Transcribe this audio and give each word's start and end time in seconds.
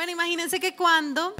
Bueno, 0.00 0.12
imagínense 0.12 0.58
que 0.60 0.74
cuando 0.74 1.34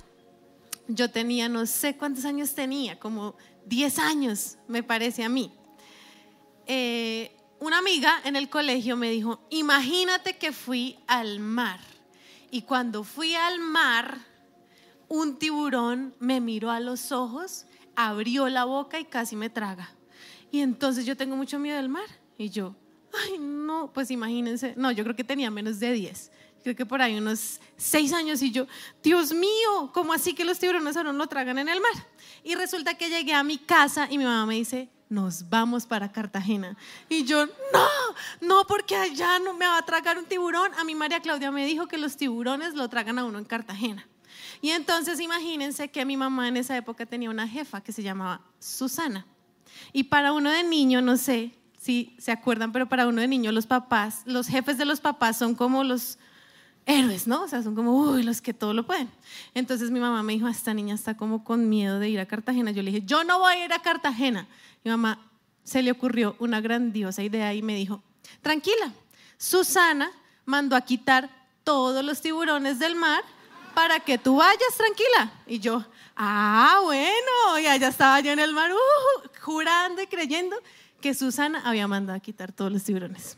yo 0.86 1.10
tenía, 1.10 1.48
no 1.48 1.64
sé 1.64 1.96
cuántos 1.96 2.26
años 2.26 2.54
tenía, 2.54 2.98
como 2.98 3.34
10 3.64 3.98
años, 3.98 4.58
me 4.68 4.82
parece 4.82 5.24
a 5.24 5.30
mí. 5.30 5.50
Eh, 6.66 7.34
una 7.58 7.78
amiga 7.78 8.20
en 8.22 8.36
el 8.36 8.50
colegio 8.50 8.98
me 8.98 9.10
dijo, 9.10 9.40
imagínate 9.48 10.36
que 10.36 10.52
fui 10.52 10.98
al 11.06 11.40
mar. 11.40 11.80
Y 12.50 12.60
cuando 12.60 13.02
fui 13.02 13.34
al 13.34 13.60
mar, 13.60 14.18
un 15.08 15.38
tiburón 15.38 16.14
me 16.18 16.42
miró 16.42 16.70
a 16.70 16.80
los 16.80 17.12
ojos, 17.12 17.64
abrió 17.96 18.46
la 18.50 18.66
boca 18.66 19.00
y 19.00 19.06
casi 19.06 19.36
me 19.36 19.48
traga. 19.48 19.90
Y 20.50 20.60
entonces 20.60 21.06
yo 21.06 21.16
tengo 21.16 21.34
mucho 21.34 21.58
miedo 21.58 21.78
del 21.78 21.88
mar. 21.88 22.08
Y 22.36 22.50
yo, 22.50 22.76
ay, 23.24 23.38
no, 23.38 23.90
pues 23.90 24.10
imagínense, 24.10 24.74
no, 24.76 24.92
yo 24.92 25.02
creo 25.02 25.16
que 25.16 25.24
tenía 25.24 25.50
menos 25.50 25.80
de 25.80 25.94
10 25.94 26.30
creo 26.62 26.76
que 26.76 26.86
por 26.86 27.02
ahí 27.02 27.16
unos 27.16 27.60
seis 27.76 28.12
años 28.12 28.42
y 28.42 28.50
yo, 28.50 28.66
Dios 29.02 29.32
mío, 29.32 29.90
¿cómo 29.92 30.12
así 30.12 30.34
que 30.34 30.44
los 30.44 30.58
tiburones 30.58 30.94
no 30.96 31.12
lo 31.12 31.26
tragan 31.26 31.58
en 31.58 31.68
el 31.68 31.80
mar? 31.80 31.92
Y 32.44 32.54
resulta 32.54 32.94
que 32.94 33.08
llegué 33.08 33.34
a 33.34 33.42
mi 33.42 33.58
casa 33.58 34.08
y 34.10 34.18
mi 34.18 34.24
mamá 34.24 34.46
me 34.46 34.54
dice, 34.54 34.88
nos 35.08 35.48
vamos 35.48 35.86
para 35.86 36.12
Cartagena. 36.12 36.76
Y 37.08 37.24
yo, 37.24 37.46
no, 37.46 37.88
no, 38.40 38.66
porque 38.66 38.94
allá 38.96 39.38
no 39.40 39.54
me 39.54 39.66
va 39.66 39.78
a 39.78 39.84
tragar 39.84 40.18
un 40.18 40.24
tiburón. 40.24 40.72
A 40.78 40.84
mí 40.84 40.94
María 40.94 41.20
Claudia 41.20 41.50
me 41.50 41.66
dijo 41.66 41.88
que 41.88 41.98
los 41.98 42.16
tiburones 42.16 42.74
lo 42.74 42.88
tragan 42.88 43.18
a 43.18 43.24
uno 43.24 43.38
en 43.38 43.44
Cartagena. 43.44 44.06
Y 44.62 44.70
entonces 44.70 45.20
imagínense 45.20 45.90
que 45.90 46.04
mi 46.04 46.16
mamá 46.16 46.48
en 46.48 46.56
esa 46.56 46.76
época 46.76 47.06
tenía 47.06 47.28
una 47.28 47.48
jefa 47.48 47.80
que 47.80 47.92
se 47.92 48.02
llamaba 48.02 48.42
Susana. 48.58 49.26
Y 49.92 50.04
para 50.04 50.32
uno 50.32 50.50
de 50.50 50.62
niño, 50.62 51.02
no 51.02 51.16
sé 51.16 51.54
si 51.76 52.14
se 52.18 52.30
acuerdan, 52.30 52.72
pero 52.72 52.88
para 52.88 53.08
uno 53.08 53.20
de 53.20 53.28
niño 53.28 53.52
los 53.52 53.66
papás, 53.66 54.22
los 54.26 54.46
jefes 54.46 54.78
de 54.78 54.84
los 54.84 55.00
papás 55.00 55.38
son 55.38 55.54
como 55.54 55.82
los 55.82 56.18
héroes, 56.90 57.26
¿no? 57.26 57.44
O 57.44 57.48
sea, 57.48 57.62
son 57.62 57.74
como, 57.74 57.94
uy, 57.94 58.22
los 58.22 58.40
que 58.40 58.52
todo 58.52 58.74
lo 58.74 58.84
pueden. 58.84 59.10
Entonces 59.54 59.90
mi 59.90 60.00
mamá 60.00 60.22
me 60.22 60.32
dijo, 60.32 60.48
esta 60.48 60.74
niña 60.74 60.94
está 60.94 61.16
como 61.16 61.44
con 61.44 61.68
miedo 61.68 61.98
de 61.98 62.08
ir 62.08 62.20
a 62.20 62.26
Cartagena. 62.26 62.70
Yo 62.70 62.82
le 62.82 62.90
dije, 62.90 63.06
yo 63.06 63.24
no 63.24 63.38
voy 63.38 63.54
a 63.54 63.64
ir 63.64 63.72
a 63.72 63.80
Cartagena. 63.80 64.46
Mi 64.84 64.90
mamá 64.90 65.30
se 65.64 65.82
le 65.82 65.90
ocurrió 65.90 66.36
una 66.38 66.60
grandiosa 66.60 67.22
idea 67.22 67.54
y 67.54 67.62
me 67.62 67.76
dijo, 67.76 68.02
tranquila, 68.42 68.92
Susana 69.38 70.10
mandó 70.44 70.76
a 70.76 70.80
quitar 70.80 71.30
todos 71.64 72.04
los 72.04 72.20
tiburones 72.20 72.78
del 72.78 72.96
mar 72.96 73.22
para 73.74 74.00
que 74.00 74.18
tú 74.18 74.36
vayas 74.36 74.74
tranquila. 74.76 75.32
Y 75.46 75.60
yo, 75.60 75.84
ah, 76.16 76.80
bueno, 76.82 77.58
y 77.62 77.66
allá 77.66 77.88
estaba 77.88 78.20
yo 78.20 78.32
en 78.32 78.40
el 78.40 78.52
mar, 78.52 78.72
uh, 78.72 79.28
jurando 79.40 80.02
y 80.02 80.06
creyendo 80.06 80.56
que 81.00 81.14
Susana 81.14 81.62
había 81.64 81.86
mandado 81.86 82.16
a 82.16 82.20
quitar 82.20 82.52
todos 82.52 82.72
los 82.72 82.82
tiburones. 82.82 83.36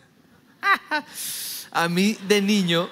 a 1.73 1.89
mí 1.89 2.17
de 2.27 2.41
niño 2.41 2.89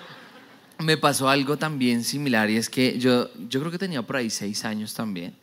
me 0.81 0.97
pasó 0.97 1.29
algo 1.29 1.57
también 1.57 2.05
similar 2.05 2.51
y 2.51 2.57
es 2.57 2.69
que 2.69 2.99
yo, 2.99 3.31
yo 3.49 3.61
creo 3.61 3.73
que 3.73 3.79
tenía 3.79 4.03
por 4.03 4.17
ahí 4.17 4.31
seis 4.31 4.65
años 4.65 4.95
también 4.95 5.35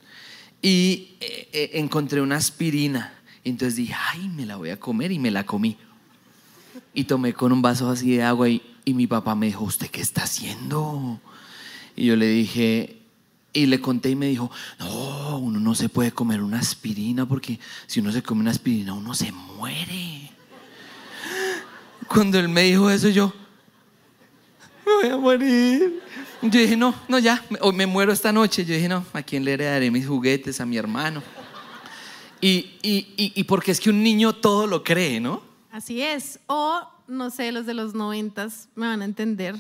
y 0.62 1.16
eh, 1.20 1.50
eh, 1.54 1.70
encontré 1.74 2.22
una 2.22 2.38
aspirina. 2.38 3.14
Y 3.44 3.50
entonces 3.50 3.76
dije, 3.76 3.94
ay, 4.12 4.28
me 4.30 4.46
la 4.46 4.56
voy 4.56 4.70
a 4.72 4.80
comer 4.80 5.12
y 5.12 5.20
me 5.20 5.32
la 5.32 5.46
comí. 5.46 5.78
Y 6.94 7.06
tomé 7.06 7.34
con 7.34 7.52
un 7.52 7.62
vaso 7.62 7.90
así 7.90 8.16
de 8.16 8.24
agua 8.24 8.50
y, 8.50 8.62
y 8.84 8.94
mi 8.94 9.08
papá 9.08 9.36
me 9.36 9.46
dijo, 9.46 9.64
¿usted 9.64 9.88
qué 9.88 10.02
está 10.02 10.24
haciendo? 10.24 11.20
Y 11.96 12.06
yo 12.06 12.16
le 12.16 12.28
dije, 12.28 12.98
y 13.54 13.66
le 13.66 13.80
conté 13.80 14.10
y 14.10 14.16
me 14.16 14.28
dijo, 14.28 14.52
no, 14.80 15.38
uno 15.40 15.60
no 15.60 15.76
se 15.76 15.90
puede 15.90 16.12
comer 16.12 16.42
una 16.42 16.60
aspirina 16.60 17.28
porque 17.28 17.60
si 17.86 18.00
uno 18.00 18.12
se 18.12 18.22
come 18.22 18.42
una 18.42 18.52
aspirina 18.52 18.94
uno 18.94 19.14
se 19.14 19.32
muere. 19.32 20.32
Cuando 22.08 22.40
él 22.40 22.50
me 22.50 22.64
dijo 22.64 22.90
eso 22.90 23.10
yo, 23.10 23.34
me 24.88 24.94
voy 24.94 25.12
a 25.12 25.18
morir. 25.18 26.02
Yo 26.42 26.60
dije, 26.60 26.78
no, 26.78 26.96
no, 27.08 27.20
ya, 27.20 27.44
hoy 27.62 27.74
me 27.74 27.86
muero 27.86 28.12
esta 28.12 28.32
noche. 28.32 28.66
Yo 28.66 28.74
dije, 28.74 28.88
no, 28.88 29.06
¿a 29.14 29.22
quién 29.22 29.44
le 29.44 29.54
heredaré 29.54 29.92
mis 29.92 30.08
juguetes? 30.08 30.62
A 30.62 30.66
mi 30.66 30.78
hermano. 30.78 31.22
Y, 32.40 32.78
y, 32.84 33.08
y, 33.16 33.44
porque 33.46 33.72
es 33.72 33.80
que 33.80 33.90
un 33.90 34.04
niño 34.04 34.34
todo 34.34 34.68
lo 34.68 34.84
cree, 34.84 35.20
¿no? 35.20 35.42
Así 35.72 36.02
es. 36.02 36.40
O, 36.46 36.82
no 37.08 37.32
sé, 37.32 37.52
los 37.52 37.66
de 37.66 37.74
los 37.74 37.96
noventas 37.96 38.70
me 38.76 38.86
van 38.86 39.02
a 39.02 39.06
entender. 39.06 39.56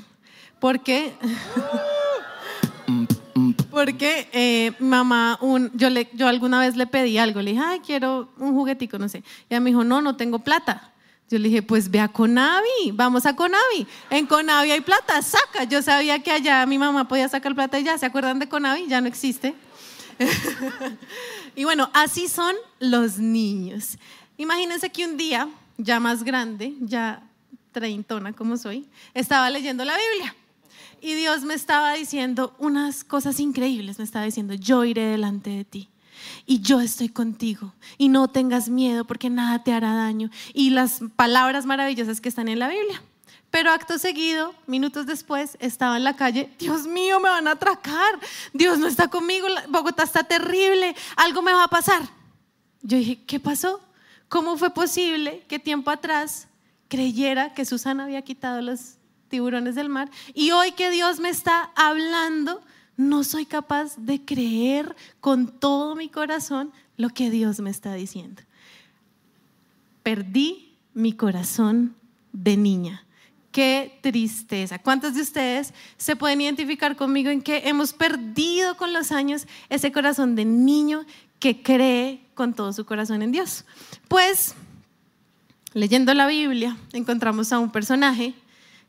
Porque, 0.59 1.13
porque 3.71 4.29
eh, 4.31 4.73
mamá, 4.79 5.39
un, 5.41 5.71
yo, 5.73 5.89
le, 5.89 6.07
yo 6.13 6.27
alguna 6.27 6.59
vez 6.59 6.75
le 6.75 6.85
pedí 6.85 7.17
algo, 7.17 7.41
le 7.41 7.51
dije, 7.51 7.63
ay, 7.65 7.79
quiero 7.79 8.29
un 8.37 8.53
juguetico, 8.53 8.99
no 8.99 9.09
sé. 9.09 9.23
Y 9.49 9.53
ella 9.53 9.59
me 9.59 9.71
dijo, 9.71 9.83
no, 9.83 10.01
no 10.01 10.15
tengo 10.15 10.39
plata. 10.39 10.93
Yo 11.29 11.37
le 11.39 11.49
dije, 11.49 11.61
pues 11.61 11.91
ve 11.91 11.99
a 11.99 12.07
Conavi, 12.07 12.91
vamos 12.93 13.25
a 13.25 13.35
Conavi. 13.35 13.85
En 14.09 14.25
Conavi 14.25 14.71
hay 14.71 14.79
plata, 14.81 15.21
saca. 15.21 15.65
Yo 15.65 15.81
sabía 15.81 16.23
que 16.23 16.31
allá 16.31 16.65
mi 16.65 16.77
mamá 16.77 17.07
podía 17.07 17.27
sacar 17.27 17.53
plata 17.53 17.77
y 17.79 17.83
ya, 17.83 17.97
¿se 17.97 18.05
acuerdan 18.05 18.39
de 18.39 18.47
Conavi? 18.47 18.87
Ya 18.87 19.01
no 19.01 19.07
existe. 19.07 19.53
y 21.55 21.65
bueno, 21.65 21.89
así 21.93 22.29
son 22.29 22.55
los 22.79 23.17
niños. 23.17 23.97
Imagínense 24.37 24.89
que 24.89 25.05
un 25.05 25.17
día, 25.17 25.49
ya 25.77 25.99
más 25.99 26.23
grande, 26.23 26.75
ya 26.79 27.21
treintona 27.73 28.31
como 28.31 28.55
soy, 28.55 28.87
estaba 29.13 29.49
leyendo 29.49 29.83
la 29.83 29.95
Biblia. 29.97 30.33
Y 31.01 31.13
Dios 31.15 31.43
me 31.43 31.55
estaba 31.55 31.93
diciendo 31.93 32.55
unas 32.57 33.03
cosas 33.03 33.41
increíbles. 33.41 33.97
Me 33.97 34.05
estaba 34.05 34.23
diciendo, 34.23 34.53
yo 34.53 34.85
iré 34.85 35.05
delante 35.07 35.49
de 35.49 35.65
ti 35.65 35.89
y 36.45 36.61
yo 36.61 36.81
estoy 36.81 37.09
contigo. 37.09 37.73
Y 37.97 38.09
no 38.09 38.27
tengas 38.27 38.69
miedo 38.69 39.05
porque 39.05 39.29
nada 39.29 39.63
te 39.63 39.73
hará 39.73 39.93
daño. 39.93 40.29
Y 40.53 40.71
las 40.71 41.01
palabras 41.15 41.65
maravillosas 41.65 42.21
que 42.21 42.29
están 42.29 42.47
en 42.47 42.59
la 42.59 42.69
Biblia. 42.69 43.01
Pero 43.51 43.71
acto 43.71 43.97
seguido, 43.97 44.53
minutos 44.65 45.05
después, 45.05 45.57
estaba 45.59 45.97
en 45.97 46.03
la 46.03 46.15
calle, 46.15 46.53
Dios 46.59 46.85
mío, 46.85 47.19
me 47.19 47.29
van 47.29 47.47
a 47.47 47.51
atracar, 47.51 48.19
Dios 48.53 48.77
no 48.77 48.87
está 48.87 49.07
conmigo, 49.07 49.47
Bogotá 49.69 50.03
está 50.03 50.23
terrible, 50.23 50.93
algo 51.15 51.41
me 51.41 51.53
va 51.53 51.63
a 51.63 51.69
pasar. 51.69 52.01
Yo 52.81 52.97
dije, 52.97 53.23
¿qué 53.25 53.39
pasó? 53.39 53.81
¿Cómo 54.27 54.57
fue 54.57 54.71
posible 54.71 55.45
que 55.47 55.59
tiempo 55.59 55.91
atrás 55.91 56.47
creyera 56.89 57.53
que 57.53 57.65
Susana 57.65 58.03
había 58.03 58.21
quitado 58.21 58.61
los 58.61 58.95
tiburones 59.29 59.75
del 59.75 59.89
mar 59.89 60.09
y 60.33 60.51
hoy 60.51 60.71
que 60.71 60.89
Dios 60.89 61.19
me 61.19 61.29
está 61.29 61.71
hablando 61.75 62.61
no 62.97 63.23
soy 63.23 63.45
capaz 63.45 63.95
de 63.97 64.25
creer 64.25 64.95
con 65.21 65.47
todo 65.47 65.95
mi 65.95 66.09
corazón 66.09 66.73
lo 66.97 67.09
que 67.09 67.29
Dios 67.29 67.59
me 67.59 67.69
está 67.69 67.93
diciendo. 67.93 68.41
Perdí 70.01 70.73
mi 70.93 71.13
corazón 71.13 71.95
de 72.33 72.57
niña. 72.57 73.05
Qué 73.51 73.99
tristeza. 74.01 74.79
¿Cuántos 74.79 75.13
de 75.13 75.21
ustedes 75.21 75.73
se 75.97 76.15
pueden 76.15 76.41
identificar 76.41 76.95
conmigo 76.95 77.29
en 77.29 77.41
que 77.41 77.69
hemos 77.69 77.93
perdido 77.93 78.75
con 78.77 78.93
los 78.93 79.11
años 79.11 79.47
ese 79.69 79.91
corazón 79.91 80.35
de 80.35 80.45
niño 80.45 81.05
que 81.39 81.61
cree 81.61 82.21
con 82.33 82.53
todo 82.53 82.73
su 82.73 82.85
corazón 82.85 83.21
en 83.21 83.31
Dios? 83.31 83.63
Pues, 84.07 84.55
leyendo 85.73 86.13
la 86.13 86.27
Biblia, 86.27 86.77
encontramos 86.93 87.53
a 87.53 87.59
un 87.59 87.71
personaje 87.71 88.33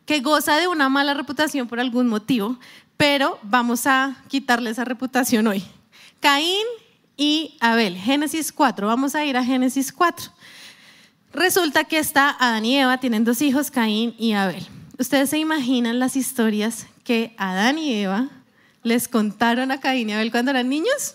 que 0.06 0.20
goza 0.20 0.56
de 0.56 0.68
una 0.68 0.88
mala 0.88 1.12
reputación 1.12 1.68
por 1.68 1.80
algún 1.80 2.08
motivo, 2.08 2.58
pero 2.98 3.38
vamos 3.42 3.86
a 3.86 4.16
quitarle 4.28 4.70
esa 4.70 4.84
reputación 4.84 5.46
hoy. 5.46 5.64
Caín 6.20 6.66
y 7.16 7.56
Abel, 7.60 7.96
Génesis 7.96 8.52
4, 8.52 8.86
vamos 8.86 9.14
a 9.14 9.24
ir 9.24 9.36
a 9.36 9.44
Génesis 9.44 9.92
4. 9.92 10.30
Resulta 11.32 11.84
que 11.84 11.98
está 11.98 12.36
Adán 12.40 12.66
y 12.66 12.76
Eva, 12.76 12.98
tienen 12.98 13.24
dos 13.24 13.40
hijos, 13.40 13.70
Caín 13.70 14.14
y 14.18 14.32
Abel. 14.32 14.66
¿Ustedes 14.98 15.30
se 15.30 15.38
imaginan 15.38 16.00
las 16.00 16.16
historias 16.16 16.86
que 17.04 17.34
Adán 17.38 17.78
y 17.78 17.94
Eva 17.94 18.28
les 18.82 19.06
contaron 19.06 19.70
a 19.70 19.78
Caín 19.78 20.10
y 20.10 20.14
Abel 20.14 20.32
cuando 20.32 20.50
eran 20.50 20.68
niños? 20.68 21.14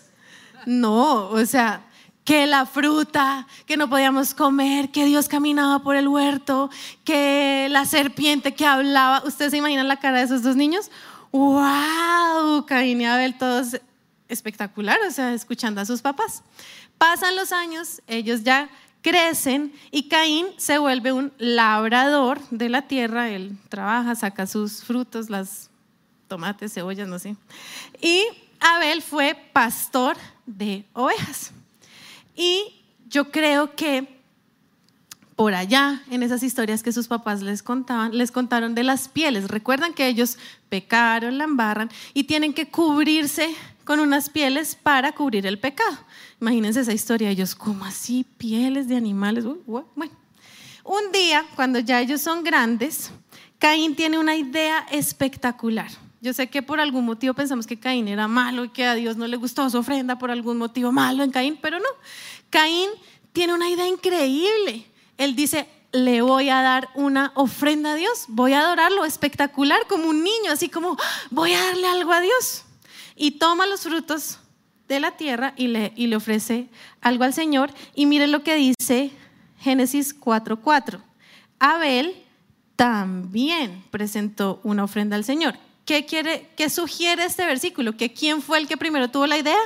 No, 0.64 1.28
o 1.28 1.44
sea, 1.44 1.84
que 2.24 2.46
la 2.46 2.64
fruta 2.64 3.46
que 3.66 3.76
no 3.76 3.90
podíamos 3.90 4.32
comer, 4.32 4.90
que 4.90 5.04
Dios 5.04 5.28
caminaba 5.28 5.82
por 5.82 5.96
el 5.96 6.08
huerto, 6.08 6.70
que 7.04 7.68
la 7.70 7.84
serpiente 7.84 8.54
que 8.54 8.64
hablaba. 8.64 9.22
¿Ustedes 9.26 9.50
se 9.50 9.58
imaginan 9.58 9.86
la 9.86 9.98
cara 9.98 10.18
de 10.18 10.24
esos 10.24 10.42
dos 10.42 10.56
niños? 10.56 10.90
Wow, 11.34 12.64
Caín 12.64 13.00
y 13.00 13.06
Abel 13.06 13.36
todos 13.36 13.80
espectacular, 14.28 15.00
o 15.06 15.10
sea, 15.10 15.34
escuchando 15.34 15.80
a 15.80 15.84
sus 15.84 16.00
papás. 16.00 16.44
Pasan 16.96 17.34
los 17.34 17.50
años, 17.50 18.00
ellos 18.06 18.44
ya 18.44 18.70
crecen 19.02 19.72
y 19.90 20.08
Caín 20.08 20.46
se 20.58 20.78
vuelve 20.78 21.12
un 21.12 21.32
labrador 21.38 22.40
de 22.50 22.68
la 22.68 22.82
tierra, 22.82 23.30
él 23.30 23.58
trabaja, 23.68 24.14
saca 24.14 24.46
sus 24.46 24.84
frutos, 24.84 25.28
las 25.28 25.70
tomates, 26.28 26.72
cebollas, 26.72 27.08
no 27.08 27.18
sé. 27.18 27.34
Y 28.00 28.24
Abel 28.60 29.02
fue 29.02 29.36
pastor 29.52 30.16
de 30.46 30.84
ovejas. 30.92 31.50
Y 32.36 32.80
yo 33.08 33.32
creo 33.32 33.74
que 33.74 34.13
por 35.36 35.54
allá, 35.54 36.02
en 36.10 36.22
esas 36.22 36.42
historias 36.42 36.82
que 36.82 36.92
sus 36.92 37.08
papás 37.08 37.42
les 37.42 37.62
contaban, 37.62 38.16
les 38.16 38.30
contaron 38.30 38.74
de 38.74 38.84
las 38.84 39.08
pieles. 39.08 39.48
Recuerdan 39.48 39.92
que 39.92 40.06
ellos 40.06 40.38
pecaron, 40.68 41.38
la 41.38 41.44
embarran 41.44 41.90
y 42.12 42.24
tienen 42.24 42.52
que 42.54 42.68
cubrirse 42.68 43.54
con 43.84 44.00
unas 44.00 44.30
pieles 44.30 44.76
para 44.76 45.12
cubrir 45.12 45.46
el 45.46 45.58
pecado. 45.58 45.98
Imagínense 46.40 46.80
esa 46.80 46.92
historia, 46.92 47.30
ellos, 47.30 47.54
¿cómo 47.54 47.84
así? 47.84 48.24
Pieles 48.38 48.86
de 48.88 48.96
animales. 48.96 49.44
Bueno, 49.66 50.12
un 50.84 51.12
día, 51.12 51.44
cuando 51.56 51.80
ya 51.80 52.00
ellos 52.00 52.20
son 52.20 52.44
grandes, 52.44 53.10
Caín 53.58 53.96
tiene 53.96 54.18
una 54.18 54.36
idea 54.36 54.86
espectacular. 54.90 55.90
Yo 56.20 56.32
sé 56.32 56.48
que 56.48 56.62
por 56.62 56.80
algún 56.80 57.04
motivo 57.04 57.34
pensamos 57.34 57.66
que 57.66 57.78
Caín 57.78 58.08
era 58.08 58.28
malo 58.28 58.64
y 58.64 58.68
que 58.68 58.84
a 58.84 58.94
Dios 58.94 59.16
no 59.16 59.26
le 59.26 59.36
gustó 59.36 59.68
su 59.68 59.78
ofrenda 59.78 60.18
por 60.18 60.30
algún 60.30 60.58
motivo 60.58 60.92
malo 60.92 61.22
en 61.22 61.30
Caín, 61.30 61.58
pero 61.60 61.78
no. 61.78 61.88
Caín 62.50 62.88
tiene 63.32 63.52
una 63.52 63.68
idea 63.68 63.86
increíble. 63.86 64.86
Él 65.18 65.36
dice, 65.36 65.68
le 65.92 66.22
voy 66.22 66.50
a 66.50 66.60
dar 66.60 66.88
una 66.94 67.32
ofrenda 67.36 67.92
a 67.92 67.94
Dios, 67.94 68.24
voy 68.28 68.52
a 68.52 68.60
adorarlo 68.60 69.04
espectacular 69.04 69.86
como 69.88 70.08
un 70.08 70.24
niño, 70.24 70.50
así 70.50 70.68
como 70.68 70.96
voy 71.30 71.52
a 71.52 71.64
darle 71.64 71.86
algo 71.86 72.12
a 72.12 72.20
Dios. 72.20 72.64
Y 73.16 73.32
toma 73.32 73.66
los 73.66 73.82
frutos 73.82 74.40
de 74.88 75.00
la 75.00 75.12
tierra 75.12 75.54
y 75.56 75.68
le, 75.68 75.92
y 75.94 76.08
le 76.08 76.16
ofrece 76.16 76.68
algo 77.00 77.24
al 77.24 77.32
Señor. 77.32 77.72
Y 77.94 78.06
miren 78.06 78.32
lo 78.32 78.42
que 78.42 78.56
dice 78.56 79.12
Génesis 79.60 80.18
4:4. 80.18 81.00
Abel 81.58 82.14
también 82.76 83.84
presentó 83.90 84.60
una 84.64 84.84
ofrenda 84.84 85.16
al 85.16 85.24
Señor. 85.24 85.56
¿Qué, 85.84 86.06
quiere, 86.06 86.50
¿Qué 86.56 86.70
sugiere 86.70 87.24
este 87.24 87.44
versículo? 87.46 87.96
¿Que 87.96 88.12
quién 88.12 88.42
fue 88.42 88.58
el 88.58 88.66
que 88.66 88.76
primero 88.76 89.10
tuvo 89.10 89.26
la 89.26 89.38
idea? 89.38 89.60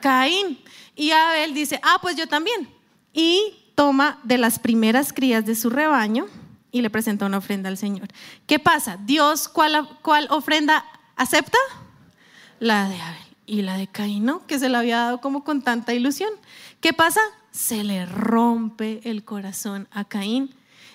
Caín. 0.00 0.58
Y 0.96 1.10
Abel 1.10 1.54
dice, 1.54 1.80
ah, 1.82 1.98
pues 2.00 2.16
yo 2.16 2.26
también. 2.28 2.68
Y 3.12 3.63
toma 3.74 4.18
de 4.24 4.38
las 4.38 4.58
primeras 4.58 5.12
crías 5.12 5.44
de 5.44 5.54
su 5.54 5.70
rebaño 5.70 6.26
y 6.70 6.82
le 6.82 6.90
presenta 6.90 7.26
una 7.26 7.38
ofrenda 7.38 7.68
al 7.68 7.76
Señor. 7.76 8.08
¿Qué 8.46 8.58
pasa? 8.58 8.98
Dios, 9.04 9.48
¿cuál, 9.48 9.86
ofrenda 10.30 10.84
acepta? 11.16 11.58
La 12.60 12.88
de 12.88 13.00
Abel. 13.00 13.18
Y 13.46 13.62
la 13.62 13.76
de 13.76 13.86
Caín, 13.86 14.24
¿no? 14.24 14.46
Que 14.46 14.58
se 14.58 14.70
le 14.70 14.78
había 14.78 14.98
dado 15.00 15.20
como 15.20 15.44
con 15.44 15.60
tanta 15.60 15.92
ilusión. 15.92 16.30
¿Qué 16.80 16.94
pasa? 16.94 17.20
Se 17.50 17.84
le 17.84 18.06
rompe 18.06 19.00
el 19.04 19.22
corazón 19.22 19.86
a 19.90 20.04
Caín. 20.04 20.54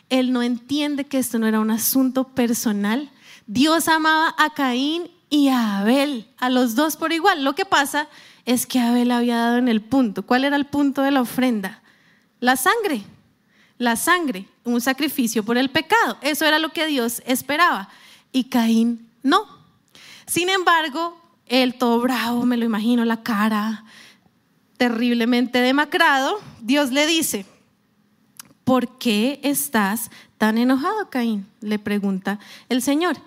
Él 0.10 0.34
no 0.34 0.42
entiende 0.42 1.06
que 1.06 1.20
esto 1.20 1.38
no 1.38 1.48
era 1.48 1.60
un 1.60 1.70
asunto 1.70 2.24
personal, 2.24 3.12
Dios 3.46 3.88
amaba 3.88 4.36
a 4.38 4.54
Caín 4.54 5.10
y 5.30 5.48
a 5.50 5.80
Abel, 5.80 6.28
a 6.38 6.50
los 6.50 6.76
dos 6.76 6.98
por 6.98 7.14
igual. 7.14 7.44
Lo 7.44 7.56
que 7.56 7.66
pasa 7.66 8.08
es 8.46 8.68
que 8.68 8.80
Abel 8.80 9.12
había 9.12 9.38
dado 9.38 9.58
en 9.58 9.68
el 9.68 9.82
punto. 9.82 10.24
¿Cuál 10.24 10.44
era 10.44 10.56
el 10.56 10.66
punto 10.66 11.02
de 11.02 11.12
la 11.12 11.22
ofrenda? 11.22 11.82
La 12.40 12.56
sangre. 12.56 13.04
La 13.78 13.96
sangre, 13.96 14.46
un 14.64 14.82
sacrificio 14.82 15.44
por 15.44 15.58
el 15.58 15.70
pecado. 15.70 16.18
Eso 16.22 16.46
era 16.46 16.60
lo 16.60 16.70
que 16.70 16.86
Dios 16.86 17.22
esperaba. 17.26 17.90
Y 18.32 18.46
Caín 18.46 19.10
no. 19.24 19.46
Sin 20.26 20.50
embargo, 20.50 21.20
él 21.46 21.76
todo 21.76 22.00
bravo, 22.00 22.46
me 22.46 22.58
lo 22.58 22.66
imagino, 22.66 23.06
la 23.06 23.24
cara 23.24 23.84
terriblemente 24.80 25.60
demacrado, 25.60 26.40
Dios 26.62 26.92
le 26.92 27.06
dice, 27.06 27.46
¿por 28.64 28.98
qué 28.98 29.42
estás 29.44 30.10
tan 30.38 30.58
enojado, 30.58 31.10
Caín? 31.10 31.46
Le 31.60 31.80
pregunta 31.80 32.40
el 32.70 32.82
Señor. 32.82 33.18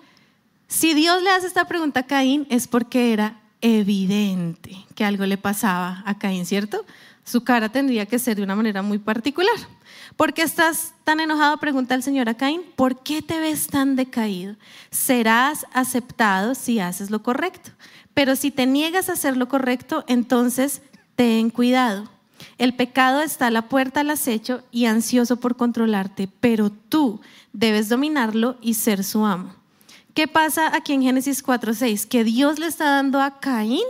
Si 0.67 0.95
Dios 0.95 1.21
le 1.21 1.29
hace 1.29 1.45
esta 1.45 1.65
pregunta 1.65 1.99
a 1.99 2.07
Caín 2.07 2.47
es 2.49 2.67
porque 2.67 3.13
era 3.13 3.39
evidente 3.61 4.75
que 4.95 5.05
algo 5.05 5.27
le 5.27 5.37
pasaba 5.37 6.01
a 6.07 6.17
Caín, 6.17 6.47
¿cierto? 6.47 6.85
Su 7.23 7.43
cara 7.43 7.69
tendría 7.69 8.05
que 8.05 8.19
ser 8.19 8.35
de 8.35 8.43
una 8.43 8.55
manera 8.55 8.81
muy 8.81 8.99
particular. 8.99 9.55
¿Por 10.17 10.33
qué 10.33 10.41
estás 10.41 10.93
tan 11.03 11.19
enojado? 11.19 11.57
Pregunta 11.57 11.95
el 11.95 12.03
Señor 12.03 12.29
a 12.29 12.35
Caín. 12.35 12.61
¿Por 12.75 13.01
qué 13.01 13.21
te 13.21 13.39
ves 13.39 13.67
tan 13.67 13.95
decaído? 13.95 14.55
Serás 14.91 15.65
aceptado 15.73 16.53
si 16.53 16.79
haces 16.79 17.09
lo 17.09 17.23
correcto. 17.23 17.71
Pero 18.13 18.35
si 18.35 18.51
te 18.51 18.65
niegas 18.65 19.09
a 19.09 19.13
hacer 19.13 19.37
lo 19.37 19.47
correcto, 19.47 20.03
entonces 20.07 20.81
ten 21.15 21.49
cuidado. 21.49 22.09
El 22.57 22.75
pecado 22.75 23.21
está 23.21 23.47
a 23.47 23.51
la 23.51 23.69
puerta 23.69 24.01
al 24.01 24.09
acecho 24.09 24.63
y 24.71 24.85
ansioso 24.85 25.37
por 25.37 25.55
controlarte, 25.55 26.27
pero 26.39 26.69
tú 26.71 27.21
debes 27.53 27.89
dominarlo 27.89 28.57
y 28.61 28.73
ser 28.73 29.03
su 29.03 29.25
amo. 29.25 29.55
¿Qué 30.13 30.27
pasa 30.27 30.75
aquí 30.75 30.93
en 30.93 31.01
Génesis 31.01 31.43
4:6? 31.43 32.05
Que 32.05 32.23
Dios 32.23 32.59
le 32.59 32.67
está 32.67 32.85
dando 32.85 33.21
a 33.21 33.39
Caín 33.39 33.81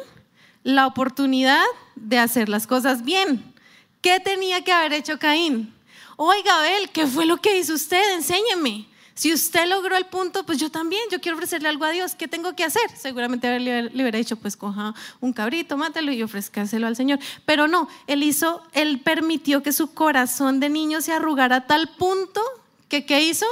la 0.64 0.88
oportunidad 0.88 1.64
de 1.96 2.20
hacer 2.20 2.50
las 2.50 2.68
cosas 2.68 3.04
bien. 3.04 3.54
¿Qué 4.02 4.20
tenía 4.20 4.64
que 4.64 4.72
haber 4.72 4.94
hecho 4.94 5.20
Caín? 5.20 5.74
Oiga, 6.18 6.60
Abel, 6.60 6.90
¿qué 6.90 7.08
fue 7.08 7.26
lo 7.26 7.38
que 7.38 7.58
hizo 7.58 7.74
usted? 7.74 8.16
Enséñeme. 8.16 8.88
Si 9.16 9.32
usted 9.32 9.68
logró 9.68 9.96
el 9.96 10.06
punto, 10.06 10.44
pues 10.44 10.58
yo 10.58 10.72
también, 10.72 11.02
yo 11.12 11.22
quiero 11.22 11.38
ofrecerle 11.38 11.70
algo 11.70 11.86
a 11.86 11.92
Dios. 11.92 12.16
¿Qué 12.16 12.28
tengo 12.28 12.56
que 12.56 12.64
hacer? 12.64 12.82
Seguramente 12.98 13.60
le, 13.60 13.88
hubiera 13.94 14.18
dicho, 14.18 14.38
pues 14.38 14.58
coja 14.58 14.96
un 15.22 15.34
cabrito, 15.34 15.78
mátelo 15.78 16.12
y 16.12 16.24
ofrezcárselo 16.24 16.88
al 16.88 16.96
Señor. 16.96 17.20
Pero 17.46 17.68
no, 17.68 17.88
él 18.08 18.24
hizo, 18.24 18.64
él 18.74 19.02
permitió 19.02 19.62
que 19.62 19.72
su 19.72 19.94
corazón 19.94 20.60
de 20.60 20.70
niño 20.70 21.02
se 21.02 21.14
arrugara 21.14 21.58
a 21.58 21.68
tal 21.68 21.90
punto 21.90 22.42
que 22.90 23.06
¿qué 23.06 23.22
hizo? 23.22 23.46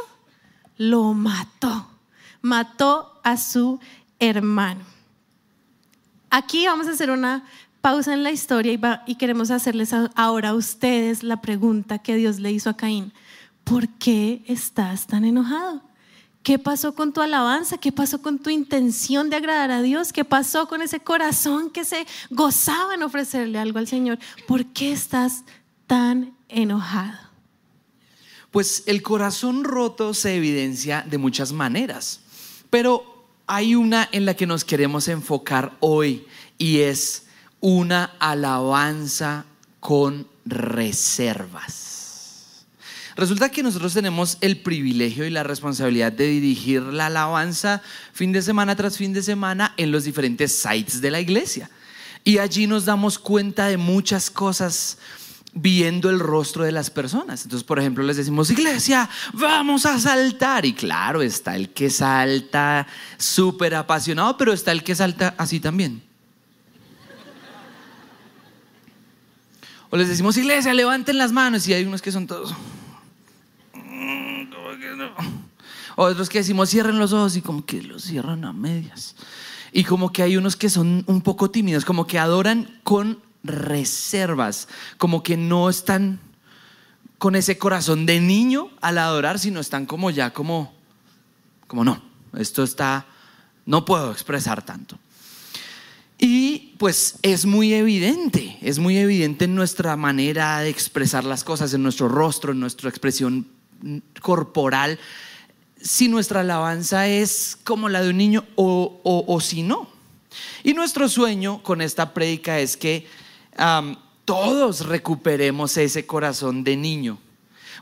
Lo 0.77 1.13
mató 1.13 1.91
mató 2.41 3.19
a 3.23 3.37
su 3.37 3.79
hermano. 4.19 4.83
Aquí 6.31 6.65
vamos 6.65 6.87
a 6.87 6.91
hacer 6.91 7.11
una 7.11 7.43
pausa 7.81 8.13
en 8.13 8.23
la 8.23 8.31
historia 8.31 8.79
y, 9.05 9.15
queremos 9.15 9.51
hacerles 9.51 9.93
ahora 10.15 10.49
a 10.49 10.53
ustedes 10.53 11.23
la 11.23 11.41
pregunta 11.41 11.99
que 11.99 12.15
Dios 12.15 12.39
le 12.39 12.53
hizo 12.53 12.69
a 12.69 12.77
Caín. 12.77 13.11
¿Por 13.65 13.89
qué 13.89 14.41
estás 14.47 15.07
tan 15.07 15.25
enojado? 15.25 15.81
¿Qué 16.41 16.57
pasó 16.57 16.95
con 16.95 17.11
tu 17.11 17.21
alabanza? 17.21 17.77
¿Qué 17.77 17.91
pasó 17.91 18.21
con 18.21 18.39
tu 18.39 18.49
intención 18.49 19.29
de 19.29 19.35
agradar 19.35 19.71
a 19.71 19.81
Dios? 19.81 20.13
¿Qué 20.13 20.23
pasó 20.23 20.69
con 20.69 20.81
ese 20.81 21.01
corazón 21.01 21.69
que 21.69 21.83
se 21.83 22.07
gozaba 22.29 22.95
en 22.95 23.03
ofrecerle 23.03 23.59
algo 23.59 23.77
al 23.77 23.87
Señor? 23.87 24.17
¿Por 24.47 24.65
qué 24.67 24.93
estás 24.93 25.43
tan 25.85 26.33
enojado? 26.47 27.19
Pues 28.51 28.83
el 28.85 29.01
corazón 29.01 29.65
roto 29.65 30.13
se 30.13 30.37
evidencia 30.37 31.05
de 31.07 31.17
muchas 31.17 31.51
maneras. 31.51 32.21
Pero 32.69 33.10
hay 33.53 33.75
una 33.75 34.07
en 34.13 34.25
la 34.25 34.33
que 34.33 34.47
nos 34.47 34.63
queremos 34.63 35.09
enfocar 35.09 35.75
hoy 35.81 36.25
y 36.57 36.79
es 36.79 37.23
una 37.59 38.05
alabanza 38.17 39.43
con 39.81 40.25
reservas. 40.45 41.81
Resulta 43.17 43.49
que 43.49 43.61
nosotros 43.61 43.93
tenemos 43.93 44.37
el 44.39 44.61
privilegio 44.61 45.25
y 45.25 45.31
la 45.31 45.43
responsabilidad 45.43 46.13
de 46.13 46.27
dirigir 46.27 46.81
la 46.81 47.07
alabanza 47.07 47.81
fin 48.13 48.31
de 48.31 48.41
semana 48.41 48.77
tras 48.77 48.95
fin 48.97 49.11
de 49.11 49.21
semana 49.21 49.73
en 49.75 49.91
los 49.91 50.05
diferentes 50.05 50.55
sites 50.55 51.01
de 51.01 51.11
la 51.11 51.19
iglesia. 51.19 51.69
Y 52.23 52.37
allí 52.37 52.67
nos 52.67 52.85
damos 52.85 53.19
cuenta 53.19 53.65
de 53.65 53.75
muchas 53.75 54.29
cosas 54.29 54.97
viendo 55.53 56.09
el 56.09 56.19
rostro 56.19 56.63
de 56.63 56.71
las 56.71 56.89
personas. 56.89 57.43
Entonces, 57.43 57.65
por 57.65 57.79
ejemplo, 57.79 58.03
les 58.03 58.17
decimos, 58.17 58.49
iglesia, 58.49 59.09
vamos 59.33 59.85
a 59.85 59.99
saltar. 59.99 60.65
Y 60.65 60.73
claro, 60.73 61.21
está 61.21 61.55
el 61.55 61.69
que 61.69 61.89
salta 61.89 62.87
súper 63.17 63.75
apasionado, 63.75 64.37
pero 64.37 64.53
está 64.53 64.71
el 64.71 64.83
que 64.83 64.95
salta 64.95 65.35
así 65.37 65.59
también. 65.59 66.01
O 69.89 69.97
les 69.97 70.07
decimos, 70.07 70.37
iglesia, 70.37 70.73
levanten 70.73 71.17
las 71.17 71.31
manos. 71.33 71.67
Y 71.67 71.73
hay 71.73 71.83
unos 71.83 72.01
que 72.01 72.11
son 72.11 72.27
todos... 72.27 72.55
O 75.97 76.05
otros 76.05 76.29
que 76.29 76.37
decimos, 76.37 76.69
cierren 76.69 76.97
los 76.97 77.11
ojos 77.11 77.35
y 77.35 77.41
como 77.41 77.65
que 77.65 77.81
los 77.83 78.03
cierran 78.03 78.45
a 78.45 78.53
medias. 78.53 79.15
Y 79.73 79.83
como 79.83 80.11
que 80.13 80.23
hay 80.23 80.37
unos 80.37 80.55
que 80.55 80.69
son 80.69 81.03
un 81.05 81.21
poco 81.21 81.51
tímidos, 81.51 81.83
como 81.83 82.07
que 82.07 82.17
adoran 82.17 82.79
con 82.83 83.19
reservas, 83.43 84.67
como 84.97 85.23
que 85.23 85.37
no 85.37 85.69
están 85.69 86.19
con 87.17 87.35
ese 87.35 87.57
corazón 87.57 88.05
de 88.05 88.19
niño 88.19 88.69
al 88.81 88.97
adorar, 88.97 89.39
sino 89.39 89.59
están 89.59 89.85
como 89.85 90.09
ya 90.09 90.33
como, 90.33 90.73
como 91.67 91.83
no, 91.83 92.01
esto 92.37 92.63
está, 92.63 93.05
no 93.65 93.85
puedo 93.85 94.11
expresar 94.11 94.65
tanto. 94.65 94.97
Y 96.17 96.75
pues 96.77 97.15
es 97.23 97.45
muy 97.45 97.73
evidente, 97.73 98.57
es 98.61 98.79
muy 98.79 98.97
evidente 98.97 99.45
en 99.45 99.55
nuestra 99.55 99.95
manera 99.95 100.59
de 100.59 100.69
expresar 100.69 101.23
las 101.23 101.43
cosas, 101.43 101.73
en 101.73 101.83
nuestro 101.83 102.07
rostro, 102.07 102.53
en 102.53 102.59
nuestra 102.59 102.89
expresión 102.89 103.47
corporal, 104.21 104.99
si 105.79 106.07
nuestra 106.07 106.41
alabanza 106.41 107.07
es 107.07 107.57
como 107.63 107.89
la 107.89 108.03
de 108.03 108.11
un 108.11 108.17
niño 108.17 108.45
o, 108.55 108.99
o 109.03 109.41
si 109.41 109.63
no. 109.63 109.89
Y 110.63 110.73
nuestro 110.73 111.09
sueño 111.09 111.61
con 111.63 111.81
esta 111.81 112.13
prédica 112.13 112.59
es 112.59 112.77
que 112.77 113.07
todos 114.25 114.85
recuperemos 114.85 115.77
ese 115.77 116.05
corazón 116.05 116.63
de 116.63 116.77
niño. 116.77 117.19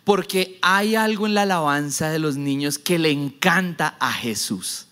Porque 0.04 0.58
hay 0.62 0.96
algo 0.96 1.28
en 1.28 1.34
la 1.34 1.44
alabanza 1.44 2.10
de 2.10 2.20
los 2.20 2.38
niños 2.38 2.78
que 2.78 2.98
le 2.98 3.12
encanta 3.12 3.96
a 4.00 4.12
Jesús. 4.12 4.88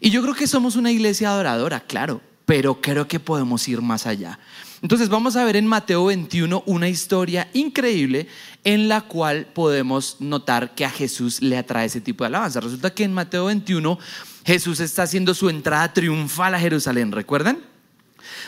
Y 0.00 0.10
yo 0.10 0.22
creo 0.22 0.34
que 0.34 0.46
somos 0.46 0.76
una 0.76 0.92
iglesia 0.92 1.30
adoradora, 1.30 1.80
claro, 1.80 2.20
pero 2.44 2.80
creo 2.80 3.08
que 3.08 3.18
podemos 3.18 3.66
ir 3.68 3.80
más 3.80 4.06
allá. 4.06 4.38
Entonces 4.82 5.08
vamos 5.08 5.34
a 5.36 5.44
ver 5.44 5.56
en 5.56 5.66
Mateo 5.66 6.04
21 6.04 6.62
una 6.66 6.90
historia 6.90 7.48
increíble 7.54 8.28
en 8.64 8.86
la 8.86 9.00
cual 9.00 9.46
podemos 9.46 10.18
notar 10.20 10.74
que 10.74 10.84
a 10.84 10.90
Jesús 10.90 11.40
le 11.40 11.56
atrae 11.56 11.86
ese 11.86 12.02
tipo 12.02 12.22
de 12.22 12.28
alabanza. 12.28 12.60
Resulta 12.60 12.92
que 12.92 13.04
en 13.04 13.14
Mateo 13.14 13.46
21 13.46 13.98
Jesús 14.44 14.80
está 14.80 15.04
haciendo 15.04 15.32
su 15.32 15.48
entrada 15.48 15.90
triunfal 15.94 16.54
a 16.54 16.60
Jerusalén, 16.60 17.12
¿recuerdan? 17.12 17.73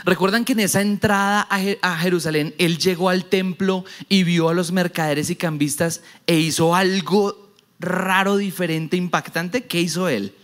Recuerdan 0.04 0.44
que 0.44 0.52
en 0.52 0.60
esa 0.60 0.80
entrada 0.80 1.46
a 1.50 1.98
Jerusalén, 1.98 2.54
él 2.58 2.78
llegó 2.78 3.08
al 3.08 3.24
templo 3.24 3.84
y 4.08 4.24
vio 4.24 4.48
a 4.48 4.54
los 4.54 4.72
mercaderes 4.72 5.30
y 5.30 5.36
cambistas 5.36 6.02
e 6.26 6.38
hizo 6.38 6.74
algo 6.74 7.52
raro, 7.78 8.36
diferente, 8.36 8.96
impactante. 8.96 9.64
¿Qué 9.64 9.80
hizo 9.80 10.08
él? 10.08 10.34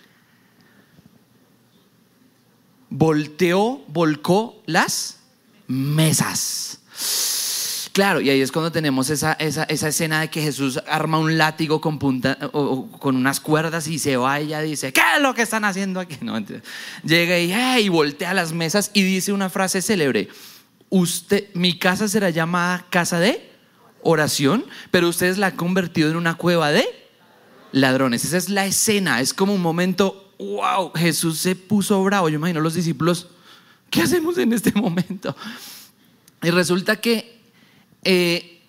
volteó, 2.92 3.82
volcó 3.88 4.62
las 4.66 5.18
mesas. 5.66 6.80
Claro, 7.92 8.22
y 8.22 8.30
ahí 8.30 8.40
es 8.40 8.50
cuando 8.50 8.72
tenemos 8.72 9.10
esa, 9.10 9.34
esa, 9.34 9.64
esa, 9.64 9.88
escena 9.88 10.22
de 10.22 10.30
que 10.30 10.40
Jesús 10.40 10.80
arma 10.88 11.18
un 11.18 11.36
látigo 11.36 11.78
con, 11.82 11.98
punta, 11.98 12.38
o, 12.52 12.88
con 12.98 13.16
unas 13.16 13.38
cuerdas 13.38 13.86
y 13.86 13.98
se 13.98 14.16
va 14.16 14.40
y 14.40 14.46
ella 14.46 14.62
dice, 14.62 14.94
¿qué 14.94 15.02
es 15.16 15.22
lo 15.22 15.34
que 15.34 15.42
están 15.42 15.66
haciendo 15.66 16.00
aquí? 16.00 16.16
No, 16.22 16.42
llega 17.04 17.38
y, 17.38 17.52
y 17.84 17.88
voltea 17.90 18.32
las 18.32 18.54
mesas 18.54 18.90
y 18.94 19.02
dice 19.02 19.34
una 19.34 19.50
frase 19.50 19.82
célebre, 19.82 20.30
usted, 20.88 21.48
mi 21.52 21.78
casa 21.78 22.08
será 22.08 22.30
llamada 22.30 22.86
casa 22.88 23.20
de 23.20 23.50
oración, 24.02 24.64
pero 24.90 25.08
ustedes 25.08 25.36
la 25.36 25.48
han 25.48 25.56
convertido 25.56 26.10
en 26.10 26.16
una 26.16 26.34
cueva 26.34 26.70
de 26.70 26.86
ladrones. 27.72 28.24
Esa 28.24 28.38
es 28.38 28.48
la 28.48 28.64
escena, 28.64 29.20
es 29.20 29.34
como 29.34 29.54
un 29.54 29.60
momento, 29.60 30.32
wow, 30.38 30.92
Jesús 30.94 31.38
se 31.38 31.56
puso 31.56 32.02
bravo. 32.02 32.30
Yo 32.30 32.36
imagino 32.36 32.60
a 32.60 32.62
los 32.62 32.72
discípulos, 32.72 33.28
¿qué 33.90 34.00
hacemos 34.00 34.38
en 34.38 34.54
este 34.54 34.72
momento? 34.72 35.36
Y 36.42 36.48
resulta 36.48 36.96
que 36.96 37.41
eh, 38.04 38.60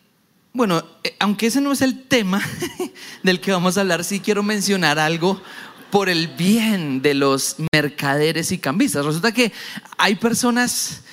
bueno, 0.54 0.84
eh, 1.04 1.16
aunque 1.20 1.48
ese 1.48 1.62
no 1.62 1.72
es 1.72 1.82
el 1.82 2.04
tema 2.04 2.42
del 3.24 3.40
que 3.40 3.52
vamos 3.52 3.78
a 3.78 3.82
hablar, 3.82 4.04
sí 4.04 4.20
quiero 4.20 4.44
mencionar 4.44 5.00
algo 5.00 5.42
por 5.90 6.10
el 6.10 6.28
bien 6.28 7.02
de 7.02 7.14
los 7.14 7.56
mercaderes 7.72 8.52
y 8.52 8.58
cambistas. 8.58 9.06
Resulta 9.06 9.32
que 9.32 9.52
hay 9.98 10.16
personas 10.16 11.04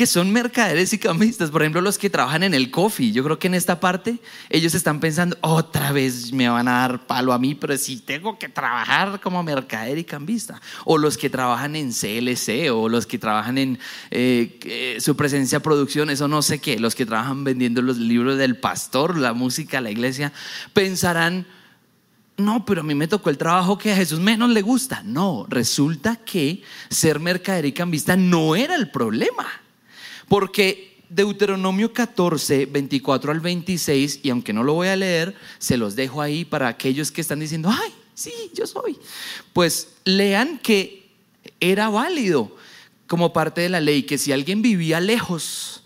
que 0.00 0.06
son 0.06 0.32
mercaderes 0.32 0.94
y 0.94 0.98
cambistas, 0.98 1.50
por 1.50 1.60
ejemplo, 1.60 1.82
los 1.82 1.98
que 1.98 2.08
trabajan 2.08 2.42
en 2.42 2.54
el 2.54 2.70
coffee. 2.70 3.12
Yo 3.12 3.22
creo 3.22 3.38
que 3.38 3.48
en 3.48 3.54
esta 3.54 3.80
parte 3.80 4.18
ellos 4.48 4.74
están 4.74 4.98
pensando, 4.98 5.36
otra 5.42 5.92
vez 5.92 6.32
me 6.32 6.48
van 6.48 6.68
a 6.68 6.80
dar 6.80 7.06
palo 7.06 7.34
a 7.34 7.38
mí, 7.38 7.54
pero 7.54 7.76
si 7.76 7.98
tengo 7.98 8.38
que 8.38 8.48
trabajar 8.48 9.20
como 9.20 9.42
mercader 9.42 9.98
y 9.98 10.04
cambista. 10.04 10.58
O 10.86 10.96
los 10.96 11.18
que 11.18 11.28
trabajan 11.28 11.76
en 11.76 11.92
CLC, 11.92 12.72
o 12.72 12.88
los 12.88 13.04
que 13.04 13.18
trabajan 13.18 13.58
en 13.58 13.78
eh, 14.10 14.96
su 15.00 15.14
presencia 15.16 15.60
producciones, 15.60 16.22
o 16.22 16.28
no 16.28 16.40
sé 16.40 16.60
qué, 16.60 16.80
los 16.80 16.94
que 16.94 17.04
trabajan 17.04 17.44
vendiendo 17.44 17.82
los 17.82 17.98
libros 17.98 18.38
del 18.38 18.56
pastor, 18.56 19.18
la 19.18 19.34
música, 19.34 19.82
la 19.82 19.90
iglesia, 19.90 20.32
pensarán, 20.72 21.46
no, 22.38 22.64
pero 22.64 22.80
a 22.80 22.84
mí 22.84 22.94
me 22.94 23.06
tocó 23.06 23.28
el 23.28 23.36
trabajo 23.36 23.76
que 23.76 23.92
a 23.92 23.96
Jesús 23.96 24.18
menos 24.18 24.48
le 24.48 24.62
gusta. 24.62 25.02
No, 25.04 25.44
resulta 25.50 26.16
que 26.16 26.62
ser 26.88 27.20
mercader 27.20 27.66
y 27.66 27.72
cambista 27.72 28.16
no 28.16 28.56
era 28.56 28.74
el 28.76 28.90
problema. 28.90 29.46
Porque 30.30 31.02
Deuteronomio 31.08 31.92
14, 31.92 32.66
24 32.66 33.32
al 33.32 33.40
26, 33.40 34.20
y 34.22 34.30
aunque 34.30 34.52
no 34.52 34.62
lo 34.62 34.74
voy 34.74 34.86
a 34.86 34.94
leer, 34.94 35.34
se 35.58 35.76
los 35.76 35.96
dejo 35.96 36.22
ahí 36.22 36.44
para 36.44 36.68
aquellos 36.68 37.10
que 37.10 37.20
están 37.20 37.40
diciendo, 37.40 37.68
ay, 37.68 37.90
sí, 38.14 38.32
yo 38.54 38.64
soy. 38.64 38.96
Pues 39.52 39.88
lean 40.04 40.58
que 40.58 41.08
era 41.58 41.88
válido 41.88 42.56
como 43.08 43.32
parte 43.32 43.62
de 43.62 43.70
la 43.70 43.80
ley, 43.80 44.04
que 44.04 44.18
si 44.18 44.30
alguien 44.30 44.62
vivía 44.62 45.00
lejos 45.00 45.82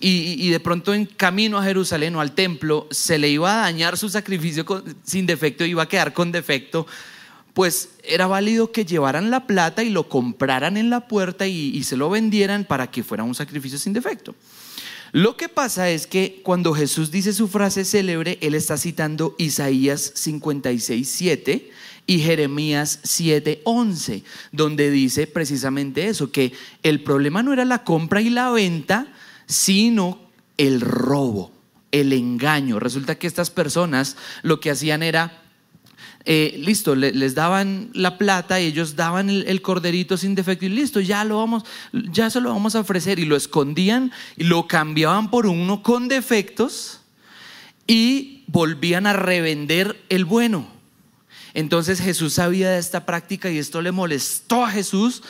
y, 0.00 0.50
de 0.50 0.58
pronto 0.58 0.92
en 0.92 1.06
camino 1.06 1.56
a 1.56 1.62
Jerusalén 1.62 2.16
o 2.16 2.20
al 2.20 2.32
templo 2.32 2.88
se 2.90 3.16
le 3.16 3.28
iba 3.28 3.54
a 3.54 3.60
dañar 3.60 3.96
su 3.96 4.08
sacrificio 4.08 4.66
sin 5.04 5.24
defecto, 5.24 5.64
iba 5.64 5.84
a 5.84 5.88
quedar 5.88 6.12
con 6.12 6.32
defecto, 6.32 6.88
pues 7.54 7.90
era 8.02 8.26
válido 8.26 8.72
que 8.72 8.84
llevaran 8.84 9.30
la 9.30 9.46
plata 9.46 9.84
y 9.84 9.90
lo 9.90 10.08
compraran 10.08 10.76
en 10.76 10.90
la 10.90 11.06
puerta 11.06 11.46
y, 11.46 11.82
se 11.84 11.96
lo 11.96 12.10
vendieran 12.10 12.64
para 12.64 12.90
que 12.90 13.04
fuera 13.04 13.22
un 13.22 13.34
sacrificio 13.34 13.78
sin 13.78 13.92
defecto. 13.92 14.34
Lo 15.12 15.36
que 15.36 15.48
pasa 15.48 15.88
es 15.88 16.08
que 16.08 16.40
cuando 16.42 16.74
Jesús 16.74 17.12
dice 17.12 17.32
su 17.32 17.46
frase 17.46 17.84
célebre, 17.84 18.38
él 18.40 18.56
está 18.56 18.76
citando 18.76 19.36
Isaías 19.38 20.12
56, 20.16 21.08
7 21.08 21.70
y 22.08 22.18
Jeremías 22.18 22.98
7, 23.04 23.60
11, 23.62 24.24
donde 24.50 24.90
dice 24.90 25.28
precisamente 25.28 26.08
eso, 26.08 26.32
que 26.32 26.52
el 26.82 27.04
problema 27.04 27.44
no 27.44 27.52
era 27.52 27.64
la 27.64 27.84
compra 27.84 28.20
y 28.20 28.30
la 28.30 28.50
venta, 28.50 29.06
sino 29.46 30.18
el 30.58 30.80
robo, 30.80 31.52
el 31.92 32.12
engaño. 32.12 32.80
Resulta 32.80 33.14
que 33.14 33.28
estas 33.28 33.50
personas 33.50 34.16
lo 34.42 34.58
que 34.58 34.72
hacían 34.72 35.04
era 35.04 35.43
eh, 36.26 36.54
listo, 36.58 36.94
les 36.94 37.34
daban 37.34 37.90
la 37.92 38.16
plata 38.16 38.58
y 38.58 38.64
ellos 38.64 38.96
daban 38.96 39.28
el, 39.28 39.60
corderito 39.60 40.16
sin 40.16 40.34
defecto 40.34 40.64
y 40.64 40.70
listo, 40.70 41.00
ya 41.00 41.22
lo 41.22 41.36
vamos, 41.36 41.64
ya 41.92 42.30
se 42.30 42.40
lo 42.40 42.48
vamos 42.48 42.74
a 42.74 42.80
ofrecer 42.80 43.18
y 43.18 43.26
lo 43.26 43.36
escondían 43.36 44.10
y 44.38 44.44
lo 44.44 44.66
cambiaban 44.66 45.30
por 45.30 45.46
uno 45.46 45.82
con 45.82 46.08
defectos 46.08 47.00
y 47.86 48.44
volvían 48.46 49.06
a 49.06 49.12
revender 49.12 50.02
el 50.08 50.24
bueno. 50.24 50.66
Entonces 51.52 52.00
Jesús 52.00 52.32
sabía 52.32 52.70
de 52.70 52.78
esta 52.78 53.04
práctica 53.04 53.50
y 53.50 53.58
esto 53.58 53.82
le 53.82 53.92
molestó 53.92 54.64
a 54.64 54.70
Jesús. 54.70 55.22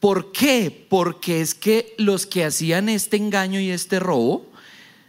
¿Por 0.00 0.32
qué? 0.32 0.86
Porque 0.88 1.42
es 1.42 1.54
que 1.54 1.94
los 1.98 2.24
que 2.24 2.46
hacían 2.46 2.88
este 2.88 3.18
engaño 3.18 3.60
y 3.60 3.70
este 3.70 4.00
robo 4.00 4.50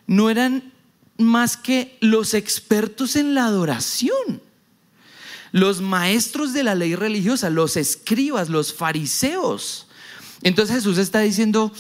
no 0.08 0.30
eran 0.30 0.74
más 1.18 1.56
que 1.56 1.96
los 2.02 2.34
expertos 2.34 3.16
en 3.16 3.34
la 3.34 3.46
adoración 3.46 4.42
los 5.56 5.80
maestros 5.80 6.52
de 6.52 6.66
la 6.66 6.76
ley 6.76 6.96
religiosa, 6.96 7.50
los 7.50 7.78
escribas, 7.78 8.50
los 8.50 8.74
fariseos. 8.74 9.88
Entonces 10.42 10.76
Jesús 10.76 10.98
está 10.98 11.22
diciendo, 11.22 11.72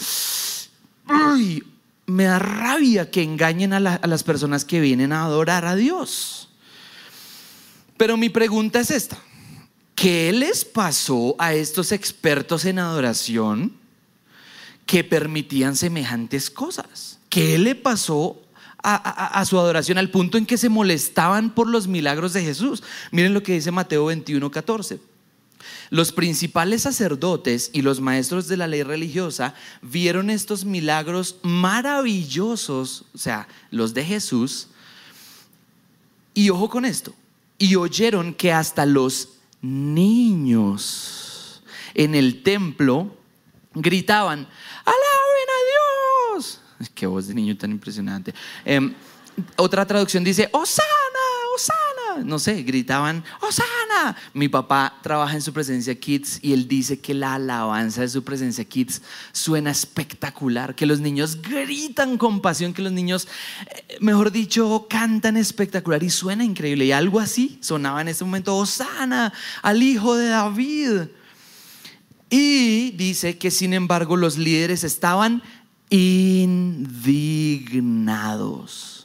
me 2.05 2.24
da 2.24 2.39
rabia 2.39 3.12
que 3.12 3.22
engañen 3.22 3.74
a, 3.74 3.96
a 3.96 4.08
las 4.08 4.24
personas 4.24 4.63
que 4.63 4.79
vienen 4.79 5.12
a 5.12 5.25
adorar 5.25 5.65
a 5.65 5.75
Dios. 5.75 6.48
Pero 7.98 8.15
mi 8.15 8.29
pregunta 8.29 8.79
es 8.79 8.91
esta. 8.91 9.22
¿Qué 9.94 10.32
les 10.32 10.63
pasó 10.63 11.36
a 11.38 11.53
estos 11.53 11.91
expertos 11.91 12.63
en 12.63 12.79
adoración 12.79 13.74
que 14.86 15.03
permitían 15.03 15.75
semejantes 15.75 16.50
cosas? 16.50 17.20
¿Qué 17.27 17.58
le 17.58 17.75
pasó 17.75 18.41
a, 18.88 19.44
su 19.46 19.60
adoración 19.60 19.98
al 19.98 20.12
punto 20.12 20.38
en 20.38 20.46
que 20.46 20.58
se 20.58 20.70
molestaban 20.70 21.50
por 21.50 21.68
los 21.68 21.88
milagros 21.88 22.34
de 22.34 22.44
Jesús. 22.44 22.84
Miren 23.12 23.34
lo 23.34 23.42
que 23.42 23.54
dice 23.54 23.72
Mateo 23.72 24.06
21, 24.06 24.51
14. 24.51 25.00
Los 25.89 26.12
principales 26.12 26.84
sacerdotes 26.84 27.72
y 27.74 27.82
los 27.82 28.00
maestros 28.00 28.48
de 28.48 28.58
la 28.58 28.68
ley 28.68 28.84
religiosa 28.84 29.56
vieron 29.82 30.30
estos 30.30 30.65
milagros 30.65 31.38
maravillosos, 31.42 33.06
o 33.13 33.18
sea, 33.18 33.48
los 33.72 33.94
de 33.94 34.06
Jesús, 34.06 34.68
y 36.34 36.50
ojo 36.50 36.70
con 36.70 36.86
esto, 36.86 37.13
y 37.58 37.75
oyeron 37.75 38.34
que 38.34 38.51
hasta 38.51 38.86
los 38.86 39.30
niños 39.62 41.63
en 41.94 42.13
el 42.13 42.44
templo 42.44 43.15
gritaban, 43.74 44.48
alaben 44.86 44.96
a 44.96 44.96
Dios. 44.96 45.14
Qué 46.94 47.08
voz 47.08 47.27
de 47.27 47.34
niño 47.34 47.58
tan 47.58 47.72
impresionante. 47.72 48.34
Em, 48.63 48.94
otra 49.58 49.86
traducción 49.86 50.24
dice, 50.24 50.50
Osana, 50.51 50.86
Osana. 51.55 52.24
No 52.24 52.39
sé, 52.39 52.63
gritaban, 52.63 53.24
Osana. 53.41 54.15
Mi 54.34 54.48
papá 54.48 54.98
trabaja 55.01 55.36
en 55.36 55.41
su 55.41 55.51
presencia 55.51 56.00
Kids 56.00 56.39
y 56.41 56.53
él 56.53 56.67
dice 56.67 57.00
que 57.00 57.13
la 57.13 57.36
alabanza 57.36 58.01
de 58.01 58.08
su 58.08 58.24
presencia 58.24 58.63
Kids 58.63 59.01
suena 59.34 59.72
espectacular, 59.72 60.75
que 60.75 60.86
los 60.86 61.00
niños 61.01 61.41
gritan 61.41 62.17
con 62.17 62.41
pasión, 62.41 62.74
que 62.74 62.82
los 62.82 62.94
niños, 62.94 63.27
eh, 63.67 63.98
mejor 64.00 64.32
dicho, 64.32 64.88
cantan 64.89 65.36
espectacular 65.36 66.03
y 66.03 66.10
suena 66.10 66.44
increíble. 66.44 66.86
Y 66.86 66.91
algo 66.94 67.20
así 67.20 67.58
sonaba 67.62 68.01
en 68.01 68.10
ese 68.10 68.24
momento, 68.24 68.55
Osana, 68.55 69.34
al 69.62 69.84
hijo 69.84 70.15
de 70.15 70.27
David. 70.29 71.01
Y 72.29 72.91
dice 72.91 73.38
que 73.38 73.51
sin 73.51 73.74
embargo 73.74 74.17
los 74.17 74.38
líderes 74.38 74.84
estaban 74.84 75.44
indignados. 75.96 78.96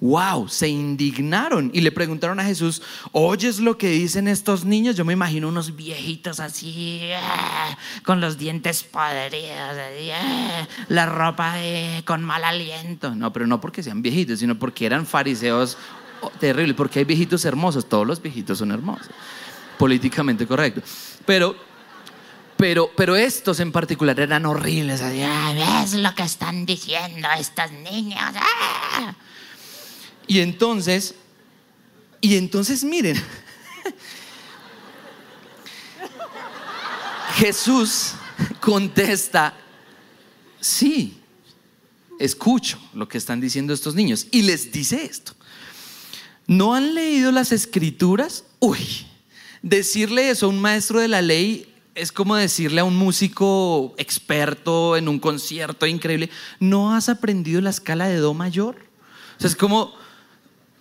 Wow, 0.00 0.48
se 0.48 0.66
indignaron 0.66 1.70
y 1.74 1.82
le 1.82 1.92
preguntaron 1.92 2.40
a 2.40 2.44
Jesús, 2.44 2.80
¿oyes 3.12 3.60
lo 3.60 3.76
que 3.76 3.90
dicen 3.90 4.28
estos 4.28 4.64
niños? 4.64 4.96
Yo 4.96 5.04
me 5.04 5.12
imagino 5.12 5.46
unos 5.46 5.76
viejitos 5.76 6.40
así, 6.40 7.02
ah, 7.14 7.76
con 8.02 8.18
los 8.18 8.38
dientes 8.38 8.82
podridos, 8.82 9.76
ah, 10.14 10.66
la 10.88 11.04
ropa 11.04 11.54
con 12.06 12.24
mal 12.24 12.44
aliento. 12.44 13.14
No, 13.14 13.30
pero 13.30 13.46
no 13.46 13.60
porque 13.60 13.82
sean 13.82 14.00
viejitos, 14.00 14.38
sino 14.38 14.58
porque 14.58 14.86
eran 14.86 15.04
fariseos 15.04 15.76
oh, 16.22 16.30
terribles, 16.30 16.74
porque 16.76 17.00
hay 17.00 17.04
viejitos 17.04 17.44
hermosos, 17.44 17.86
todos 17.86 18.06
los 18.06 18.22
viejitos 18.22 18.56
son 18.56 18.72
hermosos, 18.72 19.10
políticamente 19.76 20.46
correcto. 20.46 20.80
Pero 21.26 21.54
pero, 22.60 22.92
pero 22.94 23.16
estos 23.16 23.58
en 23.58 23.72
particular 23.72 24.20
eran 24.20 24.44
horribles. 24.44 25.00
¿Ves 25.00 25.94
lo 25.94 26.14
que 26.14 26.24
están 26.24 26.66
diciendo 26.66 27.26
estos 27.38 27.72
niños? 27.72 28.20
¡Ah! 28.36 29.14
Y 30.26 30.40
entonces, 30.40 31.14
y 32.20 32.36
entonces 32.36 32.84
miren, 32.84 33.16
Jesús 37.36 38.12
contesta, 38.60 39.54
sí, 40.60 41.18
escucho 42.18 42.78
lo 42.92 43.08
que 43.08 43.16
están 43.16 43.40
diciendo 43.40 43.72
estos 43.72 43.94
niños. 43.94 44.26
Y 44.30 44.42
les 44.42 44.70
dice 44.70 45.02
esto. 45.02 45.32
¿No 46.46 46.74
han 46.74 46.94
leído 46.94 47.32
las 47.32 47.52
escrituras? 47.52 48.44
Uy, 48.58 49.06
decirle 49.62 50.28
eso 50.28 50.44
a 50.44 50.50
un 50.50 50.60
maestro 50.60 51.00
de 51.00 51.08
la 51.08 51.22
ley 51.22 51.69
es 52.00 52.12
como 52.12 52.36
decirle 52.36 52.80
a 52.80 52.84
un 52.84 52.96
músico 52.96 53.94
experto 53.98 54.96
en 54.96 55.08
un 55.08 55.18
concierto 55.18 55.86
increíble, 55.86 56.30
¿no 56.58 56.94
has 56.94 57.08
aprendido 57.08 57.60
la 57.60 57.70
escala 57.70 58.08
de 58.08 58.16
Do 58.16 58.32
mayor? 58.32 58.76
O 59.36 59.40
sea, 59.40 59.48
es 59.48 59.56
como, 59.56 59.92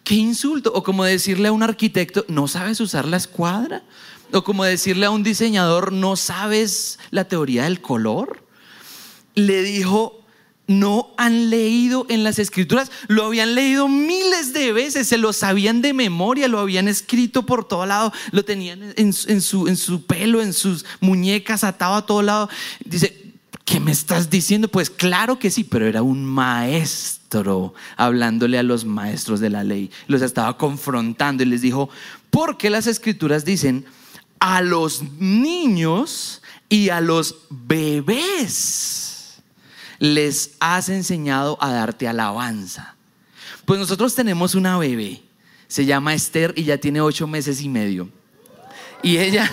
qué 0.03 0.15
insulto. 0.15 0.71
O 0.73 0.83
como 0.83 1.03
decirle 1.03 1.49
a 1.49 1.51
un 1.51 1.63
arquitecto, 1.63 2.25
¿no 2.27 2.47
sabes 2.47 2.79
usar 2.79 3.05
la 3.05 3.17
escuadra? 3.17 3.83
O 4.31 4.43
como 4.43 4.63
decirle 4.63 5.05
a 5.05 5.11
un 5.11 5.23
diseñador, 5.23 5.91
¿no 5.91 6.15
sabes 6.15 6.99
la 7.11 7.25
teoría 7.25 7.65
del 7.65 7.81
color? 7.81 8.43
Le 9.35 9.61
dijo, 9.61 10.18
no 10.69 11.09
han 11.17 11.49
leído 11.49 12.05
en 12.09 12.23
las 12.23 12.37
escrituras, 12.37 12.91
lo 13.07 13.25
habían 13.25 13.55
leído 13.55 13.87
miles 13.87 14.53
de 14.53 14.71
veces, 14.71 15.07
se 15.07 15.17
lo 15.17 15.33
sabían 15.33 15.81
de 15.81 15.93
memoria, 15.93 16.47
lo 16.47 16.59
habían 16.59 16.87
escrito 16.87 17.43
por 17.43 17.67
todo 17.67 17.87
lado, 17.87 18.13
lo 18.31 18.45
tenían 18.45 18.93
en, 18.95 19.11
su, 19.11 20.03
pelo, 20.05 20.43
en 20.43 20.53
sus 20.53 20.85
muñecas, 20.99 21.63
atado 21.63 21.95
a 21.95 22.05
todo 22.05 22.21
lado. 22.21 22.49
Dice, 22.85 23.33
¿qué 23.65 23.79
me 23.79 23.91
estás 23.91 24.29
diciendo? 24.29 24.67
Pues 24.67 24.91
claro 24.91 25.39
que 25.39 25.49
sí, 25.49 25.63
pero 25.63 25.87
era 25.87 26.03
un 26.03 26.23
maestro 26.23 27.73
hablándole 27.97 28.59
a 28.59 28.63
los 28.63 28.85
maestros 28.85 29.39
de 29.39 29.49
la 29.49 29.63
ley. 29.63 29.89
Los 30.05 30.21
estaba 30.21 30.55
confrontando 30.55 31.41
y 31.41 31.47
les 31.47 31.61
dijo, 31.61 31.89
¿por 32.29 32.57
qué 32.57 32.69
las 32.69 32.85
escrituras 32.85 33.43
dicen 33.43 33.85
a 34.39 34.61
los 34.61 35.01
niños 35.17 36.43
y 36.69 36.89
a 36.89 37.01
los 37.01 37.37
bebés? 37.49 39.08
Les 39.99 40.51
has 40.59 40.89
enseñado 40.89 41.57
a 41.61 41.71
darte 41.71 42.07
alabanza. 42.07 42.95
Pues 43.65 43.79
nosotros 43.79 44.15
tenemos 44.15 44.55
una 44.55 44.77
bebé, 44.77 45.21
se 45.67 45.85
llama 45.85 46.13
Esther 46.13 46.53
y 46.55 46.63
ya 46.63 46.77
tiene 46.77 47.01
ocho 47.01 47.27
meses 47.27 47.61
y 47.61 47.69
medio. 47.69 48.09
Y 49.03 49.17
ella, 49.17 49.51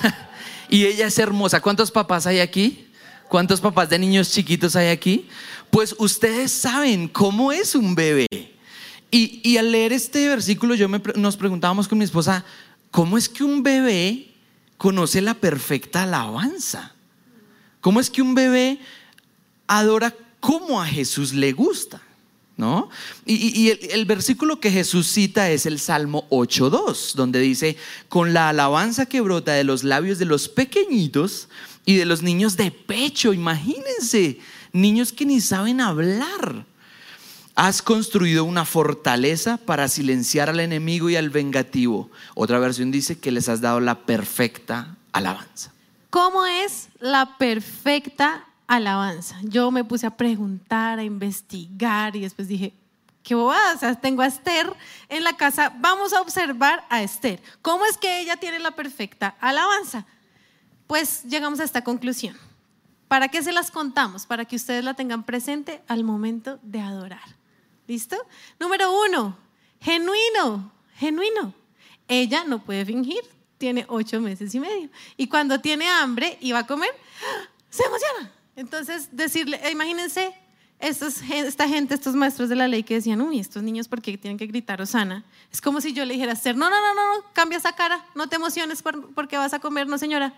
y 0.71 0.87
ella 0.87 1.09
es 1.09 1.19
hermosa. 1.19 1.61
¿Cuántos 1.61 1.91
papás 1.91 2.27
hay 2.27 2.41
aquí? 2.41 2.87
¿Cuántos 3.29 3.61
papás 3.61 3.91
de 3.91 3.99
niños 3.99 4.31
chiquitos 4.31 4.77
hay 4.77 4.89
aquí? 4.89 5.29
Pues 5.71 5.95
ustedes 5.99 6.53
saben 6.53 7.09
cómo 7.09 7.53
es 7.53 7.75
un 7.75 7.95
bebé. 7.95 8.27
Y, 9.11 9.57
al 9.57 9.73
leer 9.73 9.93
este 9.93 10.29
versículo 10.29 10.75
yo 10.75 10.89
nos 10.89 11.37
preguntábamos 11.37 11.89
con 11.89 11.97
mi 11.99 12.05
esposa, 12.05 12.45
¿cómo 12.91 13.17
es 13.17 13.29
que 13.29 13.45
un 13.45 13.63
bebé 13.63 14.29
conoce 14.77 15.23
la 15.23 15.35
perfecta 15.35 16.03
alabanza? 16.03 16.93
¿Cómo 17.81 18.01
es 18.01 18.11
que 18.11 18.21
un 18.21 18.35
bebé 18.35 18.79
adora 19.69 20.15
cómo 20.41 20.81
a 20.81 20.87
Jesús 20.87 21.33
le 21.33 21.53
gusta. 21.53 22.03
¿No? 22.57 22.89
Y, 23.27 23.69
el, 23.91 24.07
versículo 24.07 24.61
que 24.61 24.71
Jesús 24.71 25.09
cita 25.09 25.51
es 25.51 25.67
el 25.67 25.79
Salmo 25.79 26.27
8.2, 26.31 27.13
donde 27.13 27.39
dice, 27.39 27.77
con 28.09 28.33
la 28.33 28.49
alabanza 28.49 29.05
que 29.05 29.21
brota 29.21 29.53
de 29.53 29.63
los 29.63 29.85
labios 29.85 30.19
de 30.19 30.25
los 30.25 30.49
pequeñitos 30.49 31.51
y 31.85 31.97
de 31.97 32.07
los 32.07 32.23
niños 32.23 32.57
de 32.57 32.71
pecho, 32.71 33.35
imagínense, 33.35 34.41
niños 34.73 35.13
que 35.13 35.27
ni 35.27 35.43
saben 35.43 35.83
hablar. 35.83 36.65
Has 37.55 37.83
construido 37.83 38.45
una 38.45 38.65
fortaleza 38.65 39.59
para 39.59 39.89
silenciar 39.89 40.49
al 40.49 40.61
enemigo 40.61 41.11
y 41.11 41.17
al 41.17 41.29
vengativo. 41.29 42.11
Otra 42.35 42.59
versión 42.59 42.91
dice 42.91 43.19
que 43.19 43.33
les 43.33 43.51
has 43.51 43.61
dado 43.61 43.81
la 43.81 44.07
perfecta 44.07 44.97
alabanza. 45.13 45.73
¿Cómo 46.11 46.47
es 46.47 46.89
la 47.01 47.37
perfecta 47.39 48.47
alabanza. 48.67 49.39
Yo 49.43 49.71
me 49.71 49.85
puse 49.85 50.07
a 50.07 50.17
preguntar, 50.17 50.99
a 50.99 51.05
investigar 51.05 52.17
y 52.17 52.21
después 52.21 52.49
dije, 52.49 52.75
qué 53.23 53.35
bobada, 53.35 53.95
tengo 54.01 54.23
a 54.23 54.27
Esther 54.27 54.73
en 55.09 55.25
la 55.25 55.37
casa, 55.37 55.73
vamos 55.79 56.13
a 56.13 56.21
observar 56.21 56.85
a 56.89 57.03
Esther. 57.03 57.43
¿Cómo 57.63 57.85
es 57.87 57.99
que 57.99 58.21
ella 58.21 58.37
tiene 58.37 58.59
la 58.59 58.71
perfecta 58.73 59.37
alabanza? 59.41 60.07
Pues 60.87 61.25
llegamos 61.25 61.61
a 61.61 61.65
esta 61.65 61.83
conclusión. 61.83 62.37
¿Para 63.09 63.29
qué 63.29 63.43
se 63.43 63.53
las 63.53 63.71
contamos? 63.71 64.27
Para 64.27 64.45
que 64.45 64.57
ustedes 64.57 64.85
la 64.85 64.95
tengan 64.95 65.25
presente 65.25 65.83
al 65.89 66.05
momento 66.05 66.59
de 66.63 66.81
adorar. 66.81 67.37
¿Listo? 67.87 68.17
Número 68.59 68.93
uno, 69.07 69.37
genuino, 69.81 70.73
genuino. 70.97 71.55
Ella 72.09 72.45
no 72.45 72.63
puede 72.63 72.85
fingir, 72.85 73.23
tiene 73.59 73.85
ocho 73.89 74.21
meses 74.21 74.55
y 74.55 74.61
medio. 74.61 74.89
Y 75.17 75.29
cuando 75.29 75.61
tiene 75.61 75.89
hambre 75.89 76.37
y 76.41 76.53
va 76.53 76.61
a 76.61 76.67
comer, 76.67 76.91
se 77.71 77.85
emociona. 77.85 78.33
Entonces, 78.57 79.09
decirle, 79.13 79.61
eh, 79.63 79.71
imagínense 79.71 80.35
esta 80.79 81.69
gente, 81.69 81.95
estos 81.95 82.15
maestros 82.15 82.49
de 82.49 82.57
la 82.57 82.69
ley 82.69 82.83
que 82.83 82.95
decían, 82.95 83.21
uy, 83.21 83.39
estos 83.39 83.63
niños, 83.63 83.89
¿por 83.89 84.03
qué 84.03 84.19
tienen 84.19 84.37
que 84.37 84.47
gritar 84.47 84.81
Osana? 84.83 85.25
Es 85.51 85.61
como 85.61 85.81
si 85.81 85.93
yo 85.93 86.05
le 86.05 86.15
dijera 86.15 86.33
Esther, 86.33 86.57
no, 86.57 86.69
no, 86.69 86.77
no, 86.77 86.95
no, 86.95 87.25
cambia 87.33 87.59
esa 87.59 87.73
cara, 87.73 88.05
no 88.15 88.29
te 88.29 88.37
emociones 88.37 88.83
porque 89.15 89.39
vas 89.39 89.55
a 89.55 89.59
comer, 89.59 89.87
no 89.87 89.99
señora. 89.99 90.35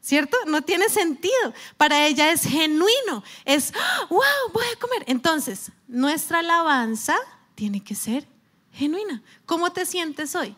¿Cierto? 0.00 0.36
No 0.48 0.62
tiene 0.62 0.88
sentido. 0.88 1.54
Para 1.76 2.08
ella 2.08 2.32
es 2.32 2.42
genuino, 2.42 3.22
es, 3.44 3.72
wow, 4.10 4.20
voy 4.52 4.64
a 4.74 4.78
comer. 4.80 5.04
Entonces, 5.06 5.70
nuestra 5.86 6.40
alabanza 6.40 7.14
tiene 7.54 7.84
que 7.84 7.94
ser 7.94 8.26
genuina. 8.72 9.22
¿Cómo 9.46 9.70
te 9.70 9.86
sientes 9.86 10.34
hoy? 10.34 10.56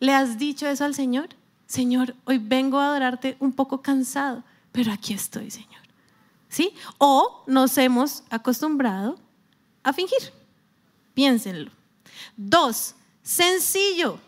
¿Le 0.00 0.12
has 0.12 0.38
dicho 0.38 0.66
eso 0.66 0.84
al 0.84 0.96
Señor? 0.96 1.28
Señor, 1.66 2.16
hoy 2.24 2.38
vengo 2.38 2.80
a 2.80 2.86
adorarte 2.86 3.36
un 3.38 3.52
poco 3.52 3.80
cansado, 3.80 4.42
pero 4.72 4.90
aquí 4.90 5.14
estoy, 5.14 5.52
Señor. 5.52 5.89
¿Sí? 6.50 6.74
O 6.98 7.44
nos 7.46 7.78
hemos 7.78 8.24
acostumbrado 8.28 9.18
a 9.82 9.94
fingir. 9.94 10.32
Piénsenlo. 11.14 11.70
Dos, 12.36 12.94
sencillo. 13.22 14.18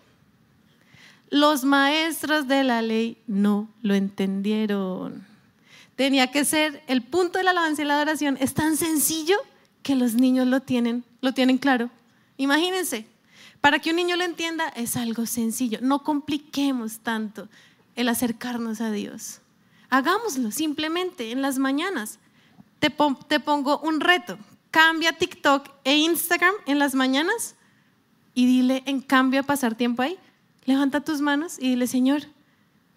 Los 1.29 1.65
maestros 1.65 2.49
de 2.49 2.65
la 2.65 2.81
ley 2.81 3.19
no 3.27 3.69
lo 3.83 3.95
entendieron. 3.95 5.27
Tenía 5.97 6.31
que 6.31 6.45
ser 6.45 6.83
el 6.87 7.03
punto 7.03 7.39
de 7.39 7.45
la 7.45 7.51
alabanza 7.51 7.83
y 7.83 7.85
la 7.85 7.97
adoración 7.97 8.39
es 8.41 8.55
tan 8.55 8.77
sencillo 8.77 9.37
que 9.83 9.95
los 9.95 10.15
niños 10.15 10.47
lo 10.47 10.61
tienen, 10.61 11.05
lo 11.21 11.35
tienen 11.35 11.59
claro. 11.59 11.91
Imagínense, 12.37 13.07
para 13.61 13.79
que 13.79 13.91
un 13.91 13.97
niño 13.97 14.17
lo 14.17 14.25
entienda 14.25 14.69
es 14.71 14.97
algo 14.97 15.27
sencillo. 15.27 15.79
No 15.83 16.03
compliquemos 16.03 17.01
tanto 17.01 17.49
el 17.95 18.09
acercarnos 18.09 18.81
a 18.81 18.91
Dios. 18.91 19.42
Hagámoslo 19.93 20.51
simplemente 20.53 21.33
en 21.33 21.43
las 21.43 21.59
mañanas. 21.59 22.19
Te, 22.79 22.89
pongo 22.89 23.79
un 23.81 24.01
reto. 24.01 24.39
Cambia 24.71 25.13
TikTok 25.13 25.69
e 25.85 25.99
Instagram 25.99 26.55
en 26.65 26.79
las 26.79 26.95
mañanas 26.95 27.57
y 28.33 28.47
dile, 28.47 28.83
en 28.87 29.03
cambio 29.03 29.41
a 29.41 29.43
pasar 29.43 29.75
tiempo 29.75 30.01
ahí, 30.01 30.17
levanta 30.65 31.03
tus 31.03 31.21
manos 31.21 31.59
y 31.59 31.69
dile, 31.69 31.87
Señor, 31.87 32.23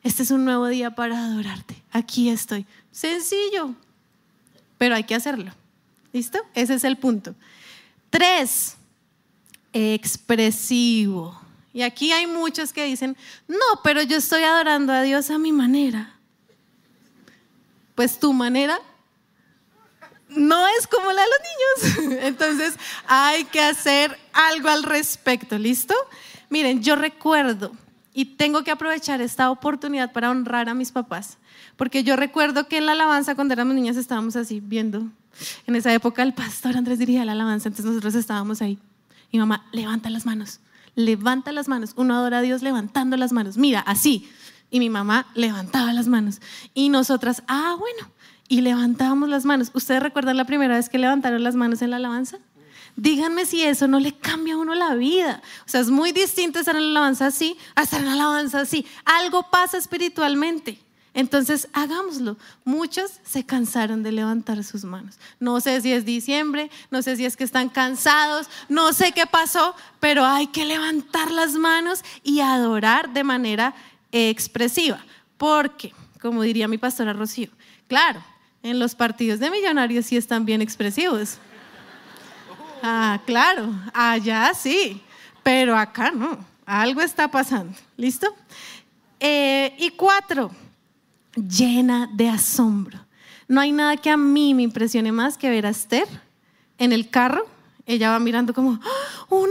este 0.03 0.23
es 0.23 0.31
un 0.31 0.45
nuevo 0.45 0.67
día 0.67 0.95
para 0.95 1.25
adorarte. 1.25 1.75
Aquí 1.91 2.29
estoy. 2.29 2.65
Sencillo, 2.93 3.75
pero 4.77 4.95
hay 4.95 5.03
que 5.03 5.15
hacerlo. 5.15 5.51
¿Listo? 6.13 6.39
Ese 6.53 6.75
es 6.75 6.86
el 6.86 6.95
punto. 6.95 7.36
Tres, 8.10 8.77
expresivo. 9.73 11.38
Y 11.73 11.81
aquí 11.81 12.13
hay 12.13 12.25
muchos 12.25 12.71
que 12.71 12.86
dicen, 12.86 13.17
no, 13.49 13.81
pero 13.84 14.01
yo 14.01 14.15
estoy 14.15 14.43
adorando 14.43 14.93
a 14.93 15.01
Dios 15.01 15.29
a 15.29 15.38
mi 15.38 15.51
manera 15.51 16.14
pues 17.95 18.19
tu 18.19 18.34
manera 18.34 18.79
no 20.29 20.67
es 20.67 20.88
como 20.88 21.12
la 21.12 21.21
de 21.21 21.27
los 21.27 21.97
niños. 22.01 22.19
Entonces 22.23 22.75
hay 23.08 23.45
que 23.45 23.62
hacer 23.62 24.17
algo 24.34 24.69
al 24.69 24.84
respecto, 24.84 25.58
¿listo? 25.58 25.95
Miren, 26.49 26.84
yo 26.84 26.95
recuerdo 26.95 27.71
y 28.13 28.25
tengo 28.25 28.63
que 28.63 28.71
aprovechar 28.71 29.21
esta 29.21 29.49
oportunidad 29.51 30.12
para 30.13 30.29
honrar 30.29 30.69
a 30.69 30.73
mis 30.73 30.91
papás, 30.91 31.38
porque 31.75 32.03
yo 32.03 32.15
recuerdo 32.15 32.67
que 32.67 32.77
en 32.77 32.86
la 32.86 32.93
alabanza 32.93 33.36
cuando 33.36 33.53
éramos 33.53 33.75
niñas 33.75 33.97
estábamos 33.97 34.36
así 34.36 34.62
viendo. 34.62 35.03
En 35.67 35.75
esa 35.75 35.93
época 35.93 36.23
el 36.23 36.34
pastor 36.34 36.77
Andrés 36.77 36.99
dirigía 36.99 37.25
la 37.25 37.34
alabanza, 37.34 37.67
entonces 37.67 37.86
nosotros 37.86 38.15
estábamos 38.15 38.62
ahí. 38.62 38.79
Mi 39.34 39.39
mamá, 39.39 39.65
levanta 39.73 40.10
las 40.10 40.25
manos, 40.25 40.62
levanta 40.95 41.51
las 41.51 41.67
manos. 41.67 41.91
Uno 41.97 42.15
adora 42.15 42.38
a 42.38 42.41
Dios 42.41 42.62
levantando 42.62 43.17
las 43.17 43.34
manos. 43.34 43.58
Mira, 43.58 43.81
así. 43.81 44.29
Y 44.69 44.80
mi 44.80 44.89
mamá 44.89 45.28
levantaba 45.36 45.93
las 45.93 46.08
manos. 46.08 46.41
Y 46.73 46.89
nosotras, 46.89 47.43
ah, 47.47 47.75
bueno, 47.78 48.12
y 48.47 48.62
levantábamos 48.62 49.30
las 49.30 49.45
manos. 49.45 49.71
¿Ustedes 49.73 50.01
recuerdan 50.01 50.38
la 50.38 50.45
primera 50.45 50.75
vez 50.75 50.89
que 50.89 50.97
levantaron 50.97 51.43
las 51.43 51.56
manos 51.56 51.82
en 51.82 51.91
la 51.91 51.97
alabanza? 51.97 52.38
Díganme 52.95 53.45
si 53.45 53.62
eso 53.62 53.88
no 53.88 53.99
le 53.99 54.13
cambia 54.13 54.54
a 54.54 54.58
uno 54.58 54.73
la 54.73 54.95
vida. 54.95 55.41
O 55.65 55.69
sea, 55.69 55.82
es 55.82 55.89
muy 55.89 56.12
distinto 56.12 56.60
estar 56.60 56.75
en 56.75 56.93
la 56.93 56.99
alabanza 56.99 57.28
así 57.28 57.58
a 57.75 57.84
estar 57.84 57.99
en 57.99 58.06
la 58.06 58.13
alabanza 58.13 58.62
así. 58.62 58.86
Algo 59.04 59.49
pasa 59.49 59.78
espiritualmente. 59.78 60.80
Entonces, 61.13 61.69
hagámoslo. 61.73 62.38
Muchos 62.65 63.19
se 63.23 63.45
cansaron 63.45 64.04
de 64.04 64.12
levantar 64.12 64.63
sus 64.63 64.84
manos. 64.84 65.15
No 65.39 65.62
sé 65.62 65.80
si 65.82 65.91
es 65.91 66.06
diciembre, 66.06 66.69
no 66.91 67.01
sé 67.01 67.15
si 67.15 67.25
es 67.25 67.38
que 67.38 67.45
están 67.45 67.69
cansados, 67.69 68.47
no 68.67 68.91
sé 68.91 69.13
qué 69.13 69.25
pasó, 69.25 69.75
pero 70.01 70.25
hay 70.25 70.47
que 70.47 70.65
levantar 70.65 71.32
las 71.32 71.54
manos 71.54 72.04
y 72.21 72.41
adorar 72.41 73.13
de 73.13 73.23
manera 73.23 73.75
expresiva. 74.15 75.04
Porque, 75.38 75.93
como 76.21 76.41
diría 76.41 76.67
mi 76.67 76.78
pastora 76.78 77.13
Rocío, 77.13 77.49
claro, 77.88 78.23
en 78.63 78.80
los 78.80 78.95
partidos 78.95 79.39
de 79.39 79.51
millonarios 79.51 80.06
sí 80.06 80.17
están 80.17 80.45
bien 80.45 80.62
expresivos. 80.62 81.38
Ah, 82.82 83.21
claro, 83.25 83.69
allá 83.93 84.54
sí, 84.54 85.01
pero 85.43 85.78
acá 85.78 86.12
no. 86.12 86.38
Algo 86.65 87.01
está 87.01 87.30
pasando. 87.30 87.78
¿Listo? 87.97 88.28
Eh, 89.19 89.75
y 89.78 89.91
cuatro, 89.91 90.51
llena 91.36 92.10
de 92.13 92.30
asombro. 92.30 92.99
No 93.47 93.62
hay 93.62 93.71
nada 93.71 93.97
que 93.97 94.10
a 94.10 94.17
mí 94.17 94.54
me 94.54 94.63
impresione 94.63 95.12
más 95.12 95.38
que 95.38 95.49
ver 95.49 95.65
a 95.65 95.69
Esther 95.69 96.08
en 96.78 96.91
el 96.91 97.10
carro. 97.10 97.45
Ella 97.86 98.10
va 98.10 98.19
mirando 98.19 98.54
como, 98.54 98.80
¡Ah! 98.82 99.25
un 99.30 99.49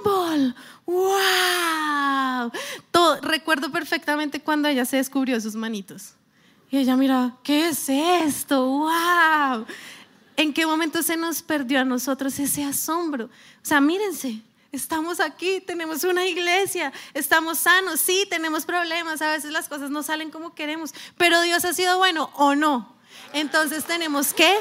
árbol, 0.00 0.54
wow. 0.88 2.50
Todo, 2.90 3.20
recuerdo 3.20 3.70
perfectamente 3.70 4.40
cuando 4.40 4.68
ella 4.68 4.84
se 4.84 4.96
descubrió 4.96 5.40
sus 5.40 5.54
manitos. 5.54 6.14
Y 6.70 6.78
ella 6.78 6.96
mira, 6.96 7.36
¿qué 7.42 7.68
es 7.68 7.88
esto? 7.88 8.66
¡Wow! 8.66 9.66
¿En 10.36 10.52
qué 10.52 10.66
momento 10.66 11.02
se 11.02 11.16
nos 11.16 11.42
perdió 11.42 11.80
a 11.80 11.84
nosotros 11.84 12.38
ese 12.38 12.64
asombro? 12.64 13.26
O 13.26 13.30
sea, 13.62 13.80
mírense, 13.80 14.40
estamos 14.70 15.20
aquí, 15.20 15.60
tenemos 15.60 16.04
una 16.04 16.26
iglesia, 16.26 16.92
estamos 17.14 17.58
sanos, 17.58 18.00
sí, 18.00 18.26
tenemos 18.28 18.64
problemas, 18.64 19.22
a 19.22 19.30
veces 19.30 19.50
las 19.50 19.68
cosas 19.68 19.90
no 19.90 20.02
salen 20.02 20.30
como 20.30 20.54
queremos, 20.54 20.94
pero 21.16 21.40
Dios 21.42 21.64
ha 21.64 21.72
sido 21.72 21.98
bueno 21.98 22.30
o 22.34 22.54
no. 22.54 22.94
Entonces 23.32 23.84
tenemos 23.84 24.32
que 24.32 24.54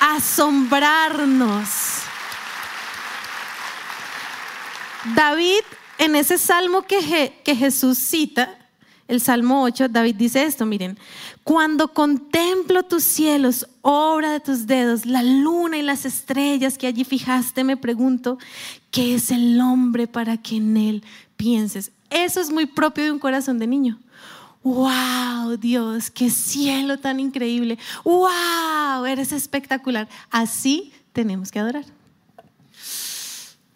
asombrarnos. 0.00 2.07
David, 5.14 5.62
en 5.98 6.16
ese 6.16 6.38
salmo 6.38 6.82
que, 6.82 7.32
Jesús 7.44 7.98
cita, 7.98 8.56
el 9.06 9.20
Salmo 9.20 9.62
8, 9.62 9.88
David 9.88 10.16
dice 10.16 10.44
esto, 10.44 10.66
miren, 10.66 10.98
cuando 11.44 11.94
contemplo 11.94 12.82
tus 12.82 13.04
cielos, 13.04 13.66
obra 13.80 14.32
de 14.32 14.40
tus 14.40 14.66
dedos, 14.66 15.06
la 15.06 15.22
luna 15.22 15.78
y 15.78 15.82
las 15.82 16.04
estrellas 16.04 16.76
que 16.76 16.86
allí 16.86 17.04
fijaste, 17.04 17.64
me 17.64 17.76
pregunto, 17.76 18.38
¿qué 18.90 19.14
es 19.14 19.30
el 19.30 19.58
hombre 19.60 20.06
para 20.08 20.36
que 20.36 20.56
en 20.56 20.76
él 20.76 21.04
pienses? 21.36 21.90
Eso 22.10 22.40
es 22.40 22.50
muy 22.50 22.66
propio 22.66 23.04
de 23.04 23.12
un 23.12 23.18
corazón 23.18 23.58
de 23.58 23.66
niño. 23.66 23.98
¡Wow, 24.62 25.56
Dios! 25.58 26.10
¡Qué 26.10 26.28
cielo 26.28 26.98
tan 26.98 27.20
increíble! 27.20 27.78
¡Wow! 28.04 29.06
Eres 29.06 29.32
espectacular. 29.32 30.08
Así 30.30 30.92
tenemos 31.12 31.50
que 31.50 31.60
adorar. 31.60 31.84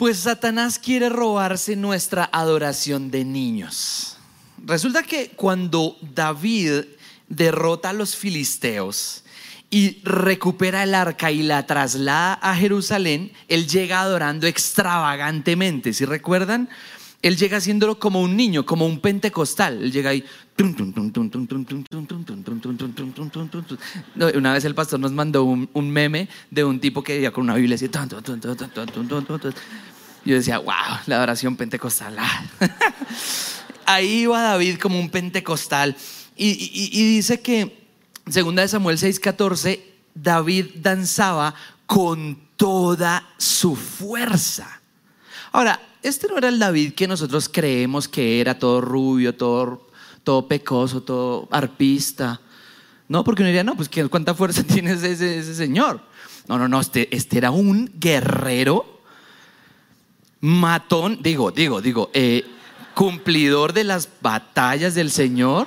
Pues 0.03 0.19
Satanás 0.19 0.81
quiere 0.81 1.09
robarse 1.11 1.77
nuestra 1.77 2.29
adoración 2.33 3.13
de 3.13 3.25
niños. 3.25 4.17
Resulta 4.67 5.05
que 5.05 5.29
cuando 5.37 5.97
David 6.01 6.87
derrota 7.29 7.91
a 7.91 7.93
los 7.93 8.17
filisteos 8.17 9.23
y 9.71 10.03
recupera 10.03 10.83
el 10.83 10.97
arca 10.97 11.31
y 11.31 11.45
la 11.45 11.69
traslada 11.69 12.35
a 12.43 12.57
Jerusalén, 12.57 13.31
él 13.47 13.69
llega 13.69 14.01
adorando 14.01 14.49
extravagantemente. 14.49 15.93
Si 15.93 16.05
recuerdan, 16.05 16.69
él 17.23 17.37
llega 17.37 17.59
haciéndolo 17.59 18.01
como 18.01 18.21
un 18.21 18.37
niño, 18.37 18.67
como 18.67 18.85
un 18.85 18.99
pentecostal. 18.99 19.85
Él 19.85 19.93
llega 19.93 20.11
ahí. 20.11 20.25
Una 24.35 24.53
vez 24.53 24.65
el 24.65 24.75
pastor 24.75 24.99
nos 24.99 25.13
mandó 25.13 25.45
un, 25.45 25.91
meme 25.91 26.29
de 26.51 26.65
un 26.65 26.81
tipo 26.81 27.05
que 27.05 27.21
iba 27.21 27.31
con 27.31 27.45
una 27.45 27.55
Biblia 27.55 27.77
así. 27.77 27.89
Yo 30.25 30.37
decía, 30.37 30.59
wow, 30.59 31.01
la 31.07 31.17
adoración 31.17 31.57
pentecostal 31.57 32.17
ahí 33.87 34.23
iba 34.23 34.41
David 34.41 34.79
como 34.79 34.99
un 34.99 35.11
pentecostal. 35.11 35.97
Y, 36.37 37.05
dice 37.15 37.41
que, 37.41 37.87
segunda 38.29 38.63
de 38.63 38.69
Samuel 38.69 38.99
6:14, 38.99 39.81
David 40.15 40.67
danzaba 40.77 41.55
con 41.87 42.39
toda 42.57 43.29
su 43.39 43.77
fuerza. 43.77 44.81
Ahora, 45.53 45.81
este 46.03 46.27
no 46.29 46.39
era 46.39 46.49
el 46.49 46.59
David 46.59 46.95
que 46.95 47.07
nosotros 47.07 47.49
creemos 47.49 48.09
que 48.09 48.41
era 48.41 48.59
todo 48.59 48.81
rubio, 48.81 49.35
todo, 49.35 49.89
todo 50.25 50.49
pecoso, 50.49 51.03
todo 51.03 51.49
arpista. 51.51 52.41
No, 53.09 53.23
porque 53.25 53.43
uno 53.43 53.49
diría, 53.49 53.63
no, 53.63 53.77
pues 53.77 53.91
cuánta 54.11 54.35
fuerza 54.35 54.63
tiene 54.67 54.93
ese, 54.93 55.55
señor. 55.55 56.01
No, 56.49 56.59
no, 56.59 56.67
no, 56.67 56.81
este, 56.81 57.15
este, 57.15 57.39
era 57.39 57.51
un 57.51 57.93
guerrero 57.95 58.92
matón, 60.43 61.21
digo, 61.23 61.53
digo, 61.53 61.81
digo, 61.81 62.11
eh, 62.13 62.45
cumplidor 62.95 63.73
de 63.73 63.85
las 63.85 64.09
batallas 64.21 64.95
del 64.95 65.11
Señor. 65.11 65.67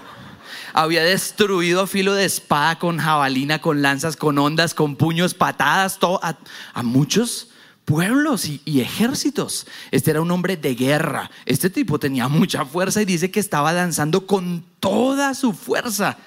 Había 0.73 1.01
destruido 1.03 1.81
a 1.81 1.87
filo 1.87 2.13
de 2.13 2.25
espada, 2.25 2.77
con 2.77 2.97
jabalina, 2.97 3.61
con 3.61 3.81
lanzas, 3.81 4.17
con 4.17 4.37
ondas, 4.37 4.73
con 4.73 4.97
puños, 4.97 5.33
patadas, 5.33 5.97
todo, 5.97 6.19
a, 6.21 6.83
muchos 6.83 7.47
pueblos 7.85 8.47
y, 8.47 8.61
y, 8.65 8.81
ejércitos. 8.81 9.65
Este 9.91 10.11
era 10.11 10.21
un 10.21 10.29
hombre 10.29 10.57
de 10.57 10.75
guerra. 10.75 11.31
Este 11.45 11.69
tipo 11.69 11.97
tenía 11.97 12.27
mucha 12.27 12.65
fuerza 12.65 13.01
y 13.01 13.05
dice 13.05 13.31
que 13.31 13.39
estaba 13.39 13.71
danzando 13.71 14.27
con 14.27 14.65
toda 14.81 15.33
su 15.35 15.53
fuerza. 15.53 16.17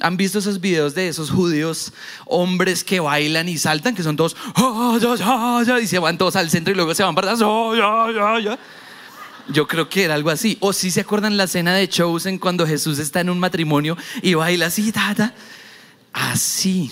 ¿Han 0.00 0.16
visto 0.16 0.38
esos 0.38 0.60
videos 0.60 0.94
de 0.94 1.08
esos 1.08 1.30
judíos, 1.30 1.92
hombres 2.26 2.84
que 2.84 3.00
bailan 3.00 3.48
y 3.48 3.56
saltan, 3.56 3.94
que 3.94 4.02
son 4.02 4.16
todos, 4.16 4.36
y 5.82 5.86
se 5.86 5.98
van 5.98 6.18
todos 6.18 6.36
al 6.36 6.50
centro 6.50 6.72
y 6.72 6.76
luego 6.76 6.94
se 6.94 7.02
van 7.02 7.14
para 7.14 7.32
atrás, 7.32 7.40
yo 9.48 9.66
creo 9.66 9.88
que 9.88 10.04
era 10.04 10.14
algo 10.14 10.30
así. 10.30 10.58
O 10.60 10.72
si 10.72 10.90
se 10.90 11.00
acuerdan 11.00 11.36
la 11.36 11.44
escena 11.44 11.74
de 11.74 11.88
Chosen 11.88 12.38
cuando 12.38 12.66
Jesús 12.66 12.98
está 12.98 13.20
en 13.20 13.30
un 13.30 13.38
matrimonio 13.38 13.96
y 14.22 14.34
baila 14.34 14.66
así, 14.66 14.92
así. 16.12 16.90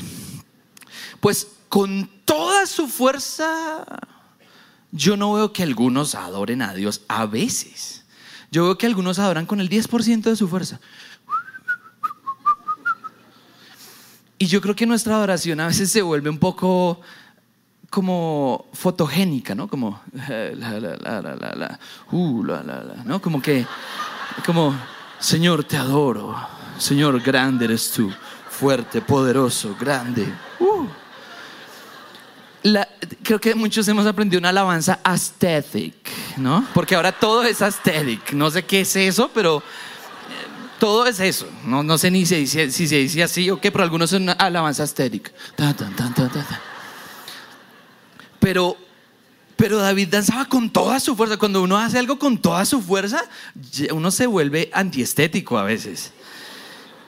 Pues 1.21 1.49
con 1.69 2.09
toda 2.25 2.67
su 2.67 2.87
fuerza, 2.87 3.85
yo 4.93 5.17
no 5.17 5.33
veo 5.33 5.53
que 5.53 5.63
algunos 5.63 6.15
adoren 6.15 6.63
a 6.63 6.75
Dios 6.75 7.03
a 7.09 7.27
veces. 7.27 8.05
Yo 8.51 8.65
veo 8.65 8.79
que 8.79 8.87
algunos 8.87 9.19
adoran 9.19 9.47
con 9.47 9.61
el 9.61 9.69
10% 9.69 10.23
de 10.23 10.37
su 10.37 10.47
fuerza. 10.47 10.81
Y 14.39 14.47
yo 14.47 14.61
creo 14.61 14.75
que 14.75 14.87
nuestra 14.87 15.15
adoración 15.15 15.61
a 15.61 15.69
veces 15.69 15.91
se 15.91 16.03
vuelve 16.03 16.29
un 16.29 16.39
poco 16.39 17.01
como 17.91 18.67
fotogénica, 18.73 19.55
¿no? 19.55 19.69
Como 19.69 20.01
la, 20.13 20.81
la, 20.81 20.81
la, 20.81 21.23
la, 21.23 21.55
la, 21.55 21.79
uh, 22.11 22.45
la, 22.45 22.63
la, 22.65 22.83
la, 22.83 23.05
¿no? 23.05 23.23
Como 23.23 23.41
que, 23.41 23.65
como, 24.45 24.75
Señor, 25.21 25.63
te 25.63 25.77
adoro. 25.77 26.35
Señor, 26.77 27.21
grande 27.21 27.67
eres 27.67 27.93
tú. 27.93 28.13
Fuerte, 28.51 29.01
poderoso, 29.01 29.77
grande. 29.79 30.27
Uh. 30.59 30.87
La, 32.65 32.89
creo 33.23 33.39
que 33.39 33.55
muchos 33.55 33.87
hemos 33.87 34.07
aprendido 34.07 34.41
una 34.41 34.49
alabanza 34.49 34.99
aesthetic, 35.05 35.95
¿no? 36.37 36.67
Porque 36.75 36.97
ahora 36.97 37.13
todo 37.13 37.45
es 37.45 37.63
aesthetic. 37.63 38.33
No 38.33 38.51
sé 38.51 38.65
qué 38.65 38.81
es 38.81 38.97
eso, 38.97 39.31
pero 39.33 39.59
eh, 39.59 39.63
todo 40.79 41.07
es 41.07 41.21
eso. 41.21 41.49
No, 41.67 41.83
no 41.83 41.99
sé 41.99 42.11
ni 42.11 42.27
si, 42.27 42.47
se 42.47 42.67
dice 42.67 43.23
así 43.23 43.51
o 43.51 43.61
qué, 43.61 43.71
pero 43.71 43.85
algunos 43.85 44.11
son 44.11 44.29
alabanza 44.31 44.87
ta, 44.87 45.05
pero, 48.39 48.77
pero 49.57 49.79
David 49.79 50.09
danzaba 50.09 50.45
con 50.47 50.71
toda 50.71 51.01
su 51.01 51.17
fuerza. 51.17 51.37
Cuando 51.37 51.63
uno 51.63 51.79
hace 51.79 51.99
algo 51.99 52.19
con 52.19 52.39
toda 52.39 52.65
su 52.65 52.83
fuerza, 52.83 53.23
uno 53.93 54.11
se 54.11 54.27
vuelve 54.27 54.71
antiestético 54.73 55.59
a 55.59 55.65
veces. 55.65 56.13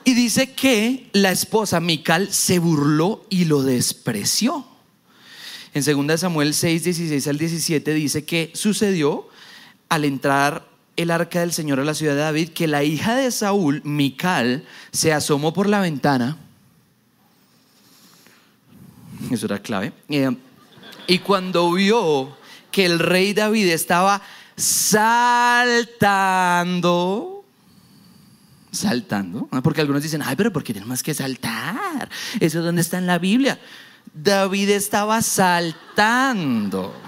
Y 0.04 0.14
dice 0.14 0.52
que 0.52 1.10
la 1.12 1.32
esposa 1.32 1.80
Mical 1.80 2.32
se 2.32 2.58
burló 2.58 3.26
y 3.28 3.46
lo 3.46 3.62
despreció. 3.62 4.64
En 5.74 6.06
2 6.06 6.20
Samuel 6.20 6.54
6, 6.54 6.84
16 6.84 7.26
al 7.26 7.36
17 7.36 7.92
dice 7.92 8.24
que 8.24 8.50
sucedió 8.54 9.28
al 9.88 10.04
entrar 10.04 10.75
el 10.96 11.10
arca 11.10 11.40
del 11.40 11.52
Señor 11.52 11.80
a 11.80 11.84
la 11.84 11.94
ciudad 11.94 12.14
de 12.14 12.20
David 12.20 12.50
que 12.50 12.66
la 12.66 12.82
hija 12.82 13.14
de 13.14 13.30
Saúl, 13.30 13.82
Mical, 13.84 14.64
se 14.92 15.12
asomó 15.12 15.52
por 15.52 15.68
la 15.68 15.80
ventana. 15.80 16.38
Eso 19.30 19.46
era 19.46 19.58
clave. 19.60 19.92
Eh, 20.08 20.36
y 21.06 21.18
cuando 21.18 21.72
vio 21.72 22.36
que 22.70 22.84
el 22.86 22.98
rey 22.98 23.32
David 23.32 23.68
estaba 23.68 24.20
saltando, 24.56 25.84
saltando, 28.70 29.48
porque 29.62 29.80
algunos 29.82 30.02
dicen, 30.02 30.22
ay, 30.22 30.34
pero 30.36 30.52
¿por 30.52 30.64
qué 30.64 30.74
tenemos 30.74 31.02
que 31.02 31.14
saltar? 31.14 32.08
Eso 32.40 32.58
es 32.58 32.64
donde 32.64 32.82
está 32.82 32.98
en 32.98 33.06
la 33.06 33.18
Biblia. 33.18 33.58
David 34.12 34.70
estaba 34.70 35.20
saltando. 35.22 37.05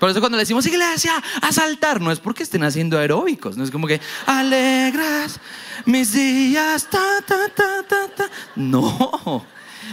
Por 0.00 0.08
eso 0.08 0.20
cuando 0.20 0.36
le 0.36 0.42
decimos 0.42 0.66
iglesia 0.66 1.22
a 1.42 1.52
saltar, 1.52 2.00
no 2.00 2.10
es 2.10 2.18
porque 2.18 2.42
estén 2.42 2.64
haciendo 2.64 2.98
aeróbicos, 2.98 3.58
no 3.58 3.62
es 3.62 3.70
como 3.70 3.86
que 3.86 4.00
alegras 4.24 5.38
mis 5.84 6.12
días, 6.12 6.88
ta, 6.88 7.20
ta, 7.26 7.48
ta, 7.54 7.82
ta, 7.86 8.08
ta. 8.16 8.30
No, 8.56 9.44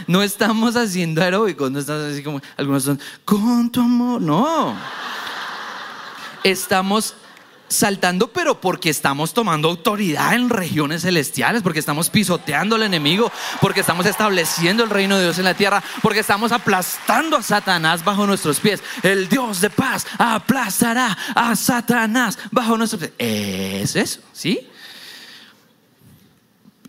no 0.06 0.22
estamos 0.22 0.76
haciendo 0.76 1.22
aeróbicos, 1.22 1.70
no 1.70 1.78
estamos 1.78 2.04
así 2.04 2.22
como, 2.22 2.40
algunos 2.56 2.84
son, 2.84 2.98
con 3.26 3.70
tu 3.70 3.82
amor, 3.82 4.22
no. 4.22 4.74
Estamos 6.42 7.14
saltando, 7.68 8.28
pero 8.28 8.60
porque 8.60 8.90
estamos 8.90 9.32
tomando 9.32 9.68
autoridad 9.68 10.34
en 10.34 10.50
regiones 10.50 11.02
celestiales, 11.02 11.62
porque 11.62 11.78
estamos 11.78 12.10
pisoteando 12.10 12.76
al 12.76 12.82
enemigo, 12.82 13.30
porque 13.60 13.80
estamos 13.80 14.06
estableciendo 14.06 14.84
el 14.84 14.90
reino 14.90 15.16
de 15.16 15.24
Dios 15.24 15.38
en 15.38 15.44
la 15.44 15.54
tierra, 15.54 15.82
porque 16.02 16.20
estamos 16.20 16.52
aplastando 16.52 17.36
a 17.36 17.42
Satanás 17.42 18.04
bajo 18.04 18.26
nuestros 18.26 18.60
pies. 18.60 18.82
El 19.02 19.28
Dios 19.28 19.60
de 19.60 19.70
paz 19.70 20.06
aplastará 20.18 21.16
a 21.34 21.54
Satanás 21.56 22.38
bajo 22.50 22.76
nuestros 22.76 23.00
pies. 23.00 23.12
Es 23.18 23.96
eso, 23.96 24.20
¿sí? 24.32 24.68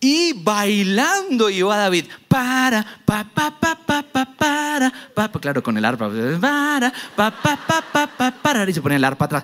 Y 0.02 0.32
bailando 0.34 1.50
iba 1.50 1.76
David, 1.76 2.06
para, 2.30 2.86
pa, 3.06 3.26
pa, 3.34 3.52
pa, 3.60 3.76
pa, 3.76 4.02
pa, 4.04 4.26
para, 4.26 4.94
pa, 5.14 5.30
claro, 5.42 5.62
con 5.62 5.78
el 5.78 5.84
arpa, 5.84 6.10
para, 6.40 6.94
pa, 7.16 7.32
pa, 7.32 7.58
pa, 7.58 7.82
pa, 7.82 8.08
pa, 8.08 8.32
para, 8.32 8.70
y 8.70 8.74
se 8.74 8.82
pone 8.82 8.96
el 8.96 9.04
arpa 9.04 9.26
atrás. 9.26 9.44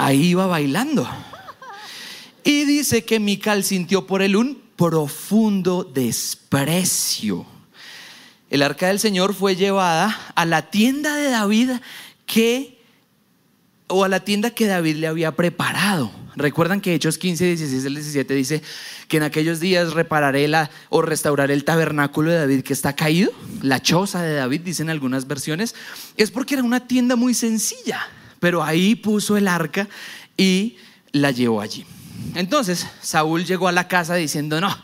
Ahí 0.00 0.28
iba 0.28 0.46
bailando. 0.46 1.08
Y 2.44 2.64
dice 2.66 3.04
que 3.04 3.18
Mical 3.18 3.64
sintió 3.64 4.06
por 4.06 4.22
él 4.22 4.36
un 4.36 4.62
profundo 4.76 5.82
desprecio. 5.82 7.44
El 8.48 8.62
arca 8.62 8.86
del 8.86 9.00
Señor 9.00 9.34
fue 9.34 9.56
llevada 9.56 10.16
a 10.36 10.44
la 10.44 10.70
tienda 10.70 11.16
de 11.16 11.30
David 11.30 11.70
que 12.26 12.78
o 13.88 14.04
a 14.04 14.08
la 14.08 14.20
tienda 14.20 14.50
que 14.50 14.66
David 14.66 14.98
le 14.98 15.08
había 15.08 15.34
preparado. 15.34 16.12
Recuerdan 16.36 16.80
que 16.80 16.94
Hechos 16.94 17.18
15, 17.18 17.44
16 17.46 17.86
al 17.86 17.94
17 17.94 18.34
dice 18.34 18.62
que 19.08 19.16
en 19.16 19.24
aquellos 19.24 19.58
días 19.58 19.94
repararé 19.94 20.46
la, 20.46 20.70
o 20.90 21.02
restauraré 21.02 21.54
el 21.54 21.64
tabernáculo 21.64 22.30
de 22.30 22.38
David 22.38 22.62
que 22.62 22.72
está 22.72 22.94
caído, 22.94 23.32
la 23.62 23.82
choza 23.82 24.22
de 24.22 24.34
David, 24.34 24.60
dicen 24.60 24.90
algunas 24.90 25.26
versiones. 25.26 25.74
Es 26.16 26.30
porque 26.30 26.54
era 26.54 26.62
una 26.62 26.86
tienda 26.86 27.16
muy 27.16 27.34
sencilla, 27.34 28.06
pero 28.40 28.62
ahí 28.62 28.94
puso 28.94 29.36
el 29.36 29.48
arca 29.48 29.88
y 30.36 30.76
la 31.12 31.30
llevó 31.30 31.60
allí. 31.60 31.84
Entonces 32.34 32.86
Saúl 33.00 33.44
llegó 33.44 33.68
a 33.68 33.72
la 33.72 33.88
casa 33.88 34.14
diciendo, 34.14 34.60
no, 34.60 34.76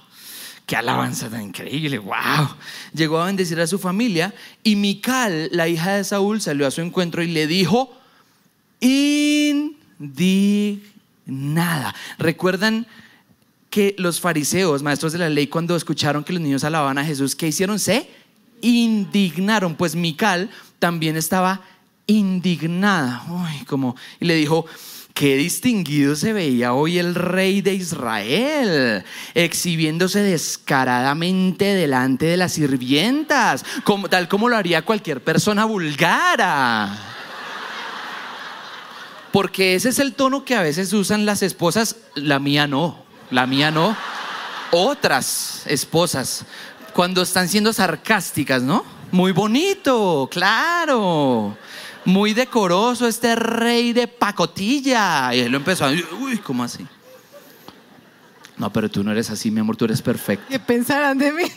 qué 0.66 0.76
alabanza 0.76 1.28
tan 1.28 1.42
increíble, 1.42 1.98
wow. 1.98 2.48
Llegó 2.92 3.20
a 3.20 3.26
bendecir 3.26 3.60
a 3.60 3.66
su 3.66 3.78
familia 3.78 4.34
y 4.62 4.76
Mical, 4.76 5.48
la 5.52 5.68
hija 5.68 5.94
de 5.96 6.04
Saúl, 6.04 6.40
salió 6.40 6.66
a 6.66 6.70
su 6.70 6.80
encuentro 6.80 7.22
y 7.22 7.28
le 7.28 7.46
dijo, 7.46 7.96
indignada. 8.80 9.74
¿Recuerdan 12.18 12.86
que 13.70 13.94
los 13.98 14.20
fariseos, 14.20 14.82
maestros 14.82 15.12
de 15.12 15.18
la 15.18 15.28
ley, 15.28 15.48
cuando 15.48 15.74
escucharon 15.74 16.22
que 16.22 16.32
los 16.32 16.40
niños 16.40 16.62
alababan 16.64 16.98
a 16.98 17.04
Jesús, 17.04 17.34
¿qué 17.34 17.48
hicieron? 17.48 17.78
Se 17.80 18.08
indignaron. 18.60 19.74
Pues 19.74 19.96
Mical 19.96 20.48
también 20.78 21.16
estaba 21.16 21.62
indignada. 22.06 23.24
Uy, 23.28 23.64
como, 23.66 23.96
y 24.20 24.26
le 24.26 24.34
dijo, 24.34 24.66
Qué 25.14 25.36
distinguido 25.36 26.16
se 26.16 26.32
veía 26.32 26.74
hoy 26.74 26.98
el 26.98 27.14
rey 27.14 27.62
de 27.62 27.72
Israel, 27.72 29.04
exhibiéndose 29.34 30.24
descaradamente 30.24 31.66
delante 31.66 32.26
de 32.26 32.36
las 32.36 32.54
sirvientas, 32.54 33.64
como, 33.84 34.08
tal 34.08 34.26
como 34.26 34.48
lo 34.48 34.56
haría 34.56 34.82
cualquier 34.82 35.22
persona 35.22 35.66
vulgara. 35.66 36.98
Porque 39.30 39.76
ese 39.76 39.90
es 39.90 40.00
el 40.00 40.14
tono 40.14 40.44
que 40.44 40.56
a 40.56 40.62
veces 40.62 40.92
usan 40.92 41.24
las 41.24 41.42
esposas, 41.42 41.94
la 42.16 42.40
mía 42.40 42.66
no, 42.66 42.98
la 43.30 43.46
mía 43.46 43.70
no, 43.70 43.96
otras 44.72 45.62
esposas, 45.66 46.44
cuando 46.92 47.22
están 47.22 47.48
siendo 47.48 47.72
sarcásticas, 47.72 48.64
¿no? 48.64 48.84
Muy 49.12 49.30
bonito, 49.30 50.28
claro 50.28 51.56
muy 52.04 52.34
decoroso 52.34 53.06
este 53.06 53.34
rey 53.34 53.92
de 53.92 54.06
pacotilla. 54.06 55.34
Y 55.34 55.40
él 55.40 55.52
lo 55.52 55.58
empezó 55.58 55.86
a 55.86 55.90
uy, 55.90 56.38
¿cómo 56.38 56.62
así? 56.64 56.86
No, 58.56 58.72
pero 58.72 58.88
tú 58.90 59.02
no 59.02 59.10
eres 59.10 59.30
así, 59.30 59.50
mi 59.50 59.60
amor, 59.60 59.76
tú 59.76 59.84
eres 59.84 60.00
perfecta. 60.00 60.46
¿Qué 60.48 60.58
pensarán 60.58 61.18
de 61.18 61.32
mí? 61.32 61.44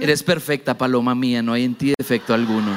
Eres 0.00 0.22
perfecta, 0.22 0.76
paloma 0.76 1.14
mía, 1.14 1.42
no 1.42 1.52
hay 1.52 1.64
en 1.64 1.74
ti 1.74 1.94
defecto 1.96 2.34
alguno. 2.34 2.72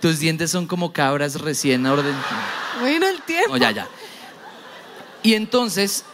Tus 0.00 0.18
dientes 0.18 0.50
son 0.50 0.66
como 0.66 0.92
cabras 0.92 1.40
recién 1.40 1.86
ordenadas. 1.86 2.24
Bueno, 2.80 3.06
el 3.06 3.20
tiempo. 3.22 3.56
ya, 3.56 3.70
ya. 3.70 3.88
Y 5.22 5.34
entonces, 5.34 6.04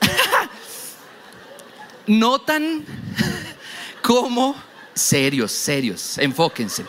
notan 2.07 2.85
cómo, 4.03 4.57
serios, 4.95 5.53
serios, 5.53 6.19
enfóquense 6.19 6.85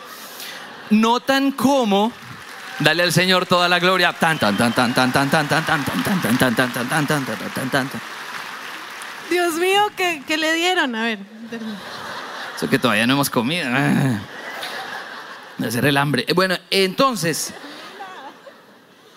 notan 0.90 1.52
cómo 1.52 2.12
Dale 2.78 3.02
al 3.02 3.12
Señor 3.12 3.46
toda 3.46 3.68
la 3.68 3.78
gloria. 3.78 4.12
Tan 4.12 4.38
tan 4.38 4.56
tan 4.56 4.74
tan 4.74 4.92
tan 4.92 5.08
tan 5.08 5.24
tan 5.24 5.64
tan 5.64 5.84
tan 5.84 5.84
tan 5.84 6.38
tan 6.38 6.38
tan 6.38 6.72
tan 6.72 6.72
tan 6.72 7.06
tan 7.06 7.24
tan 7.24 7.70
tan 7.70 7.70
tan 7.70 8.00
Dios 9.30 9.54
mío, 9.54 9.80
¿qué, 9.96 10.22
qué 10.26 10.36
le 10.36 10.52
dieron? 10.52 10.94
A 10.94 11.02
ver. 11.02 11.18
Eso 12.54 12.68
que 12.68 12.78
todavía 12.78 13.06
no 13.06 13.14
hemos 13.14 13.30
comido. 13.30 13.68
De 15.58 15.66
hacer 15.66 15.86
el 15.86 15.96
hambre. 15.96 16.26
Bueno, 16.34 16.56
entonces. 16.70 17.52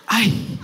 Ay. 0.07 0.57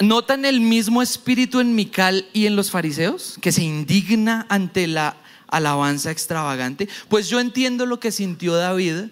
¿Notan 0.00 0.44
el 0.44 0.60
mismo 0.60 1.02
espíritu 1.02 1.58
en 1.58 1.74
Mical 1.74 2.26
y 2.32 2.46
en 2.46 2.54
los 2.54 2.70
fariseos? 2.70 3.36
Que 3.40 3.50
se 3.50 3.64
indigna 3.64 4.46
ante 4.48 4.86
la 4.86 5.16
alabanza 5.48 6.12
extravagante. 6.12 6.88
Pues 7.08 7.28
yo 7.28 7.40
entiendo 7.40 7.86
lo 7.86 7.98
que 7.98 8.12
sintió 8.12 8.54
David 8.54 9.06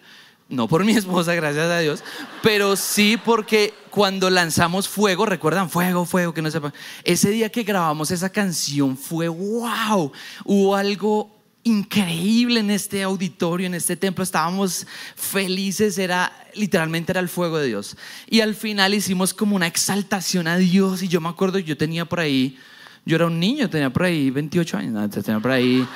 no 0.48 0.68
por 0.68 0.84
mi 0.84 0.92
esposa, 0.92 1.34
gracias 1.34 1.68
a 1.70 1.78
Dios, 1.80 2.04
pero 2.42 2.76
sí 2.76 3.16
porque 3.16 3.74
cuando 3.90 4.30
lanzamos 4.30 4.88
fuego, 4.88 5.26
recuerdan, 5.26 5.70
fuego, 5.70 6.04
fuego, 6.04 6.32
que 6.32 6.42
no 6.42 6.50
sepa. 6.50 6.72
Ese 7.02 7.30
día 7.30 7.50
que 7.50 7.62
grabamos 7.62 8.10
esa 8.10 8.30
canción 8.30 8.96
fue 8.96 9.28
wow, 9.28 10.12
hubo 10.44 10.76
algo 10.76 11.36
increíble 11.66 12.60
en 12.60 12.70
este 12.70 13.02
auditorio, 13.02 13.66
en 13.66 13.74
este 13.74 13.96
templo, 13.96 14.22
estábamos 14.22 14.86
felices, 15.16 15.98
era 15.98 16.32
literalmente 16.54 17.10
era 17.10 17.20
el 17.20 17.28
fuego 17.28 17.58
de 17.58 17.66
Dios. 17.66 17.96
Y 18.28 18.40
al 18.40 18.54
final 18.54 18.94
hicimos 18.94 19.34
como 19.34 19.56
una 19.56 19.66
exaltación 19.66 20.46
a 20.46 20.56
Dios. 20.58 21.02
Y 21.02 21.08
yo 21.08 21.20
me 21.20 21.28
acuerdo, 21.28 21.58
yo 21.58 21.76
tenía 21.76 22.04
por 22.04 22.20
ahí, 22.20 22.56
yo 23.04 23.16
era 23.16 23.26
un 23.26 23.40
niño, 23.40 23.68
tenía 23.68 23.90
por 23.90 24.04
ahí 24.04 24.30
28 24.30 24.76
años, 24.76 25.10
tenía 25.10 25.40
por 25.40 25.50
ahí, 25.50 25.86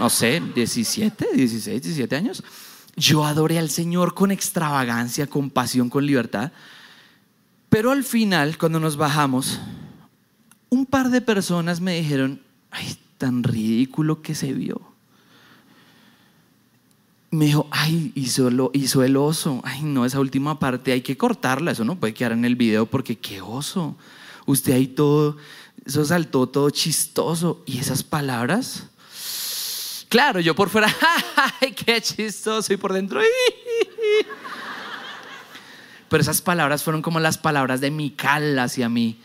no 0.00 0.10
sé, 0.10 0.42
17, 0.54 1.28
16, 1.34 1.82
17 1.82 2.16
años. 2.16 2.42
Yo 3.00 3.24
adoré 3.24 3.58
al 3.58 3.70
Señor 3.70 4.12
con 4.12 4.30
extravagancia, 4.30 5.26
con 5.26 5.48
pasión, 5.48 5.88
con 5.88 6.04
libertad. 6.04 6.52
Pero 7.70 7.92
al 7.92 8.04
final, 8.04 8.58
cuando 8.58 8.78
nos 8.78 8.98
bajamos, 8.98 9.58
un 10.68 10.84
par 10.84 11.08
de 11.08 11.22
personas 11.22 11.80
me 11.80 11.96
dijeron, 11.96 12.42
ay, 12.70 12.94
tan 13.16 13.42
ridículo 13.42 14.20
que 14.20 14.34
se 14.34 14.52
vio. 14.52 14.82
Me 17.30 17.46
dijo, 17.46 17.68
ay, 17.70 18.12
hizo, 18.14 18.50
lo, 18.50 18.70
hizo 18.74 19.02
el 19.02 19.16
oso. 19.16 19.62
Ay, 19.64 19.82
no, 19.82 20.04
esa 20.04 20.20
última 20.20 20.58
parte 20.58 20.92
hay 20.92 21.00
que 21.00 21.16
cortarla. 21.16 21.70
Eso 21.70 21.86
no 21.86 21.98
puede 21.98 22.12
quedar 22.12 22.32
en 22.32 22.44
el 22.44 22.54
video 22.54 22.84
porque 22.84 23.16
qué 23.16 23.40
oso. 23.40 23.96
Usted 24.44 24.74
ahí 24.74 24.86
todo, 24.86 25.38
eso 25.86 26.04
saltó 26.04 26.46
todo 26.48 26.68
chistoso. 26.68 27.62
Y 27.64 27.78
esas 27.78 28.02
palabras, 28.02 28.90
Claro, 30.10 30.40
yo 30.40 30.56
por 30.56 30.68
fuera, 30.68 30.92
¡ay, 31.60 31.72
qué 31.72 32.02
chistoso! 32.02 32.72
Y 32.72 32.76
por 32.76 32.92
dentro, 32.92 33.20
pero 36.08 36.20
esas 36.20 36.42
palabras 36.42 36.82
fueron 36.82 37.00
como 37.00 37.20
las 37.20 37.38
palabras 37.38 37.80
de 37.80 37.92
Mical 37.92 38.58
hacia 38.58 38.88
mí. 38.88 39.20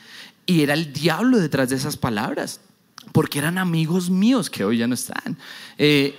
Y 0.45 0.61
era 0.61 0.75
el 0.75 0.93
diablo 0.93 1.39
detrás 1.39 1.69
de 1.69 1.75
esas 1.75 1.97
palabras, 1.97 2.61
porque 3.11 3.39
eran 3.39 3.57
amigos 3.57 4.11
míos 4.11 4.51
que 4.51 4.63
hoy 4.63 4.77
ya 4.77 4.85
no 4.85 4.93
están, 4.93 5.39
eh, 5.79 6.15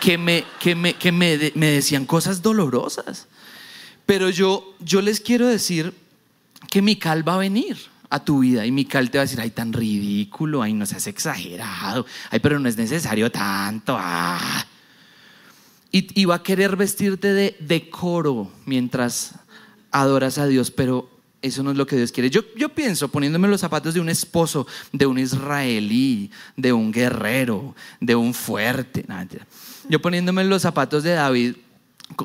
que, 0.00 0.18
me, 0.18 0.44
que, 0.58 0.74
me, 0.74 0.94
que 0.94 1.12
me, 1.12 1.52
me, 1.54 1.66
decían 1.66 2.04
cosas 2.04 2.42
dolorosas. 2.42 3.28
Pero 4.06 4.28
yo, 4.28 4.74
yo 4.80 5.02
les 5.02 5.20
quiero 5.20 5.46
decir 5.46 5.94
que 6.68 6.82
Mical 6.82 7.26
va 7.26 7.34
a 7.34 7.38
venir 7.38 7.78
a 8.10 8.24
tu 8.24 8.40
vida 8.40 8.66
y 8.66 8.72
Mical 8.72 9.10
te 9.10 9.18
va 9.18 9.22
a 9.22 9.24
decir, 9.24 9.40
ay, 9.40 9.50
tan 9.50 9.72
ridículo, 9.72 10.62
ay, 10.62 10.74
no 10.74 10.84
seas 10.84 11.06
exagerado, 11.06 12.04
ay, 12.30 12.40
pero 12.40 12.58
no 12.58 12.68
es 12.68 12.76
necesario 12.76 13.30
tanto. 13.30 13.96
Ah. 13.98 14.66
Y, 15.92 16.24
va 16.24 16.36
a 16.36 16.42
querer 16.42 16.76
vestirte 16.76 17.32
de 17.32 17.56
decoro 17.58 18.52
mientras 18.64 19.34
adoras 19.90 20.38
a 20.38 20.46
Dios, 20.46 20.70
pero 20.70 21.10
eso 21.42 21.62
no 21.62 21.72
es 21.72 21.76
lo 21.76 21.86
que 21.86 21.96
Dios 21.96 22.12
quiere. 22.12 22.30
Yo, 22.30 22.42
yo 22.56 22.68
pienso, 22.68 23.08
poniéndome 23.08 23.48
los 23.48 23.60
zapatos 23.60 23.94
de 23.94 24.00
un 24.00 24.08
esposo, 24.08 24.66
de 24.92 25.06
un 25.06 25.18
israelí, 25.18 26.30
de 26.56 26.72
un 26.72 26.92
guerrero, 26.92 27.74
de 28.00 28.14
un 28.14 28.34
fuerte. 28.34 29.04
yo 29.88 30.00
poniéndome 30.00 30.44
los 30.44 30.62
zapatos 30.62 31.02
de 31.02 31.10
David, 31.12 31.56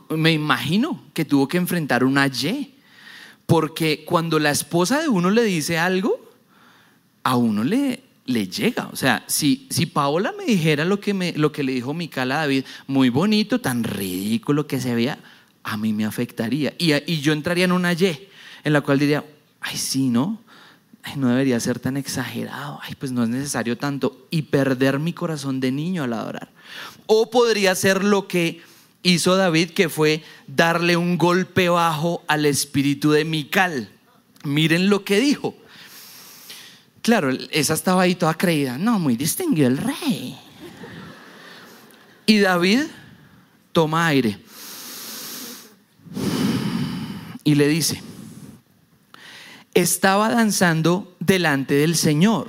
me 0.10 0.32
imagino 0.32 1.04
que 1.14 1.26
tuvo 1.26 1.48
que 1.48 1.58
enfrentar 1.58 2.04
una 2.04 2.28
Y 2.28 2.75
porque 3.46 4.04
cuando 4.06 4.40
la 4.40 4.52
esposa 4.52 5.00
de 5.00 5.08
uno 5.08 5.30
le 5.30 5.44
dice 5.44 5.78
algo, 5.78 6.32
a 7.24 7.36
uno 7.36 7.64
le, 7.64 8.04
le 8.26 8.48
llega. 8.48 8.88
O 8.92 8.96
sea, 8.96 9.24
si, 9.28 9.68
si 9.70 9.86
Paola 9.86 10.34
me 10.38 10.46
dijera 10.46 10.86
lo 10.86 11.00
que, 11.00 11.14
me, 11.14 11.34
lo 11.34 11.52
que 11.52 11.64
le 11.64 11.74
dijo 11.74 11.94
Mical 11.94 12.32
a 12.32 12.38
David, 12.38 12.66
muy 12.88 13.10
bonito, 13.10 13.62
tan 13.62 13.84
ridículo 13.84 14.68
que 14.68 14.80
se 14.80 14.96
veía, 14.96 15.20
a 15.64 15.78
mí 15.78 15.94
me 15.94 16.06
afectaría. 16.06 16.74
Y, 16.78 16.94
y 16.94 17.22
yo 17.22 17.34
entraría 17.34 17.66
en 17.66 17.72
una 17.72 17.94
Y, 17.94 18.30
en 18.64 18.74
la 18.74 18.82
cual 18.82 19.00
diría, 19.00 19.24
ay, 19.62 19.78
sí, 19.78 20.10
¿no? 20.10 20.42
Ay, 21.04 21.14
no 21.18 21.30
debería 21.30 21.60
ser 21.60 21.80
tan 21.80 21.98
exagerado. 21.98 22.80
Ay, 22.82 22.96
pues 22.98 23.12
no 23.12 23.24
es 23.24 23.30
necesario 23.30 23.78
tanto. 23.78 24.28
Y 24.32 24.44
perder 24.44 24.98
mi 24.98 25.14
corazón 25.14 25.60
de 25.60 25.72
niño 25.72 26.04
al 26.04 26.14
adorar. 26.14 26.50
O 27.06 27.30
podría 27.30 27.76
ser 27.76 28.04
lo 28.04 28.28
que 28.28 28.62
hizo 29.06 29.36
David, 29.36 29.72
que 29.72 29.88
fue 29.88 30.24
darle 30.48 30.98
un 30.98 31.18
golpe 31.18 31.70
bajo 31.70 32.24
al 32.28 32.46
espíritu 32.46 33.12
de 33.12 33.24
Mical. 33.24 33.90
Miren 34.44 34.90
lo 34.90 35.06
que 35.06 35.20
dijo. 35.20 35.56
claro, 37.02 37.30
esa 37.52 37.76
estaba 37.76 38.02
ahí 38.02 38.16
toda 38.16 38.34
creída. 38.34 38.78
No, 38.78 39.00
muy 39.00 39.16
distinguido 39.16 39.68
el 39.68 39.78
rey. 39.78 40.38
Y 42.26 42.40
David 42.40 42.82
toma 43.72 44.08
aire 44.08 44.40
y 47.44 47.54
le 47.54 47.68
dice, 47.68 48.02
estaba 49.76 50.30
danzando 50.30 51.16
delante 51.20 51.76
del 51.76 51.96
Señor, 51.96 52.48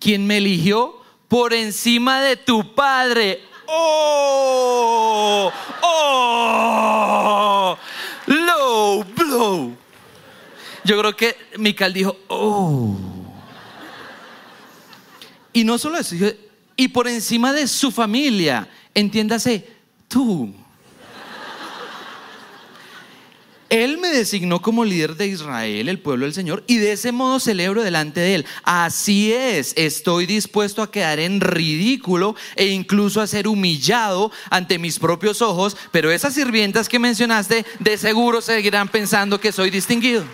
quien 0.00 0.26
me 0.26 0.38
eligió 0.38 0.96
por 1.28 1.54
encima 1.54 2.20
de 2.20 2.36
tu 2.36 2.74
padre. 2.74 3.40
¡Oh! 3.70 5.52
¡Oh! 5.82 7.78
Low 8.26 9.04
blow. 9.04 9.76
Yo 10.84 10.98
creo 10.98 11.14
que 11.14 11.36
Mical 11.58 11.92
dijo, 11.92 12.16
¡Oh! 12.28 12.96
Y 15.52 15.64
no 15.64 15.76
solo 15.76 15.98
eso, 15.98 16.14
y 16.76 16.88
por 16.88 17.08
encima 17.08 17.52
de 17.52 17.66
su 17.66 17.90
familia, 17.90 18.68
entiéndase, 18.94 19.68
tú. 20.06 20.54
Él 23.70 23.98
me 23.98 24.08
designó 24.08 24.62
como 24.62 24.84
líder 24.84 25.16
de 25.16 25.26
Israel, 25.26 25.88
el 25.88 25.98
pueblo 25.98 26.24
del 26.24 26.32
Señor, 26.32 26.64
y 26.66 26.78
de 26.78 26.92
ese 26.92 27.12
modo 27.12 27.38
celebro 27.38 27.82
delante 27.82 28.20
de 28.20 28.36
Él. 28.36 28.46
Así 28.64 29.32
es, 29.32 29.74
estoy 29.76 30.24
dispuesto 30.26 30.82
a 30.82 30.90
quedar 30.90 31.18
en 31.18 31.40
ridículo 31.40 32.34
e 32.56 32.66
incluso 32.68 33.20
a 33.20 33.26
ser 33.26 33.46
humillado 33.46 34.32
ante 34.50 34.78
mis 34.78 34.98
propios 34.98 35.42
ojos, 35.42 35.76
pero 35.90 36.10
esas 36.10 36.32
sirvientas 36.34 36.88
que 36.88 36.98
mencionaste 36.98 37.66
de 37.78 37.98
seguro 37.98 38.40
seguirán 38.40 38.88
pensando 38.88 39.38
que 39.38 39.52
soy 39.52 39.68
distinguido. 39.70 40.24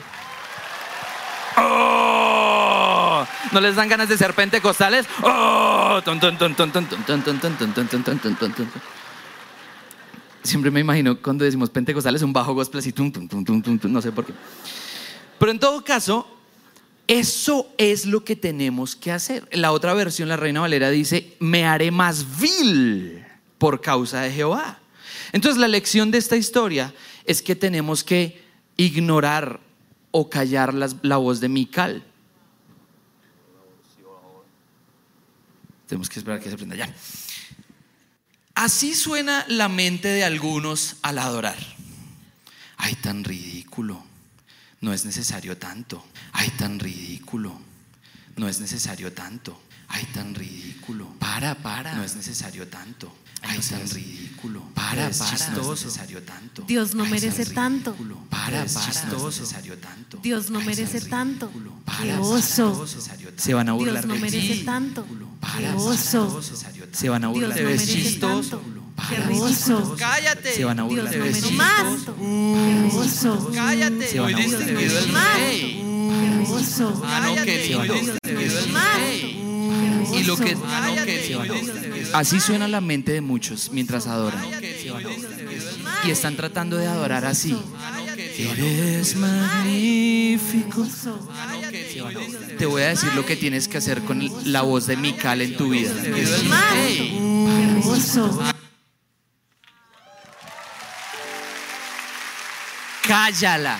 ¡Oh! 1.56 3.26
¿No 3.50 3.60
les 3.60 3.74
dan 3.74 3.88
ganas 3.88 4.08
de 4.08 4.16
ser 4.16 4.34
pentecostales? 4.34 5.06
¡Oh! 5.22 6.00
Siempre 10.44 10.70
me 10.70 10.80
imagino 10.80 11.20
cuando 11.20 11.44
decimos 11.44 11.70
pentecostales 11.70 12.20
un 12.20 12.32
bajo 12.32 12.52
gospel 12.52 12.80
así, 12.80 12.92
tum, 12.92 13.10
tum, 13.10 13.26
tum, 13.26 13.44
tum, 13.44 13.78
tum, 13.78 13.92
no 13.92 14.02
sé 14.02 14.12
por 14.12 14.26
qué. 14.26 14.34
Pero 15.38 15.50
en 15.50 15.58
todo 15.58 15.82
caso, 15.82 16.28
eso 17.06 17.72
es 17.78 18.04
lo 18.04 18.24
que 18.24 18.36
tenemos 18.36 18.94
que 18.94 19.10
hacer. 19.10 19.48
La 19.52 19.72
otra 19.72 19.94
versión, 19.94 20.28
la 20.28 20.36
Reina 20.36 20.60
Valera, 20.60 20.90
dice, 20.90 21.34
me 21.40 21.64
haré 21.64 21.90
más 21.90 22.38
vil 22.38 23.24
por 23.56 23.80
causa 23.80 24.20
de 24.20 24.32
Jehová. 24.32 24.78
Entonces 25.32 25.58
la 25.58 25.66
lección 25.66 26.10
de 26.10 26.18
esta 26.18 26.36
historia 26.36 26.94
es 27.24 27.40
que 27.40 27.56
tenemos 27.56 28.04
que 28.04 28.42
ignorar 28.76 29.60
o 30.10 30.28
callar 30.28 30.74
la 30.74 31.16
voz 31.16 31.40
de 31.40 31.48
Mical. 31.48 32.04
Tenemos 35.86 36.08
que 36.08 36.18
esperar 36.18 36.40
que 36.40 36.50
se 36.50 36.56
prenda 36.56 36.76
ya. 36.76 36.94
Así 38.54 38.94
suena 38.94 39.44
la 39.48 39.68
mente 39.68 40.08
de 40.08 40.24
algunos 40.24 40.96
al 41.02 41.18
adorar. 41.18 41.58
Ay, 42.76 42.94
tan 42.96 43.24
ridículo. 43.24 44.04
No 44.80 44.92
es 44.92 45.04
necesario 45.04 45.56
tanto. 45.56 46.04
Ay, 46.32 46.50
tan 46.50 46.78
ridículo. 46.78 47.58
No 48.36 48.48
es 48.48 48.60
necesario 48.60 49.12
tanto. 49.12 49.60
Ay, 49.88 50.04
tan 50.14 50.34
ridículo. 50.34 51.08
Para, 51.18 51.56
para. 51.56 51.94
No 51.94 52.04
es 52.04 52.14
necesario 52.14 52.68
tanto. 52.68 53.12
Ay, 53.42 53.58
tan 53.58 53.88
ridículo. 53.90 54.62
Para, 54.74 55.10
para. 55.10 55.50
No 55.50 55.72
es 55.72 55.84
necesario 55.84 56.22
tanto. 56.22 56.62
Dios 56.62 56.94
no 56.94 57.04
merece 57.06 57.46
tanto. 57.46 57.94
Para, 58.30 58.64
para. 58.64 58.64
No 59.08 59.28
es 59.28 59.40
necesario 59.40 59.78
tanto. 59.78 60.18
Dios 60.18 60.50
no 60.50 60.60
merece 60.60 61.00
tanto. 61.00 61.50
Qué 62.00 62.14
oso. 62.14 62.86
Se 63.36 63.54
van 63.54 63.68
a 63.68 63.72
burlar 63.72 64.04
Dios 64.04 64.06
no 64.06 64.16
merece 64.16 64.64
tanto. 64.64 65.04
Qué 65.06 65.14
Para, 65.40 65.76
oso. 65.76 66.40
Se 66.94 67.08
van 67.08 67.24
a 67.24 67.28
Dios 67.28 67.34
burlar 67.40 67.50
no 67.50 67.56
de 67.56 67.62
merece 67.64 67.94
ti. 67.94 68.16
tanto. 68.20 68.62
Qué. 69.08 69.16
Cállate. 69.98 70.52
Se 70.54 70.64
van 70.64 70.78
a 70.80 70.82
Dios 70.84 70.94
burlar 70.94 71.04
no 71.04 71.10
de 71.10 71.18
merece 71.18 71.48
ti. 71.48 71.56
tanto. 71.58 72.16
Qué 72.16 72.90
oso. 72.96 73.50
Cállate. 73.54 74.08
Se 74.08 74.20
van 74.20 74.34
a 74.34 74.38
burlar. 74.38 74.66
Qué 74.66 76.46
oso. 76.52 77.02
Ah, 77.04 77.20
no, 77.24 77.34
que 77.44 77.66
Se 77.66 77.74
van 77.76 77.90
a 77.90 77.94
burlar 77.94 78.18
de. 78.22 79.44
Y 80.12 80.22
lo 80.24 80.36
que 80.36 80.56
Ah, 80.66 80.94
no, 80.94 82.18
Así 82.18 82.38
suena 82.38 82.68
la 82.68 82.80
mente 82.80 83.12
de 83.12 83.20
muchos 83.20 83.70
mientras 83.72 84.06
adoran. 84.06 84.44
Y 86.04 86.10
están 86.10 86.36
tratando 86.36 86.76
de 86.76 86.86
adorar 86.86 87.24
así. 87.24 87.56
Eres 88.38 89.16
magnífico. 89.16 90.86
Te 92.58 92.66
voy 92.66 92.82
a 92.82 92.88
decir 92.88 93.12
lo 93.14 93.24
que 93.24 93.36
tienes 93.36 93.68
que 93.68 93.78
hacer 93.78 94.02
con 94.02 94.20
la 94.50 94.62
voz 94.62 94.86
de 94.86 94.96
Mical 94.96 95.40
en 95.40 95.56
tu 95.56 95.70
vida. 95.70 95.92
Cállala. 103.06 103.78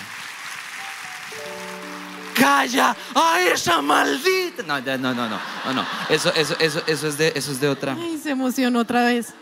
Calla. 2.35 2.97
¡Ay, 3.15 3.49
esa 3.55 3.81
maldita! 3.81 4.63
No, 4.65 4.81
no, 4.81 4.99
no, 4.99 5.15
no, 5.15 5.29
no, 5.29 5.73
no. 5.73 5.87
Eso, 6.09 6.33
eso, 6.35 6.57
eso, 6.59 6.83
eso 6.87 7.09
es 7.09 7.17
de, 7.17 7.33
eso 7.35 7.53
es 7.53 7.61
de 7.61 7.69
otra. 7.69 7.97
Ay, 7.99 8.19
se 8.23 8.31
emocionó 8.31 8.81
otra 8.81 9.05
vez. 9.05 9.33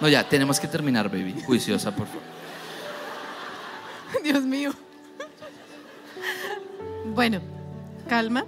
No, 0.00 0.08
ya, 0.08 0.28
tenemos 0.28 0.58
que 0.58 0.66
terminar, 0.66 1.08
baby. 1.08 1.40
Juiciosa, 1.46 1.94
por 1.94 2.06
favor. 2.06 2.22
Dios 4.22 4.42
mío. 4.42 4.72
Bueno, 7.14 7.40
calma. 8.08 8.44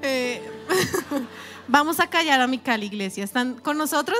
Eh, 0.00 0.40
vamos 1.68 2.00
a 2.00 2.06
callar 2.08 2.40
a 2.40 2.46
Mical 2.46 2.82
Iglesia. 2.84 3.24
¿Están 3.24 3.54
con 3.54 3.76
nosotros? 3.76 4.18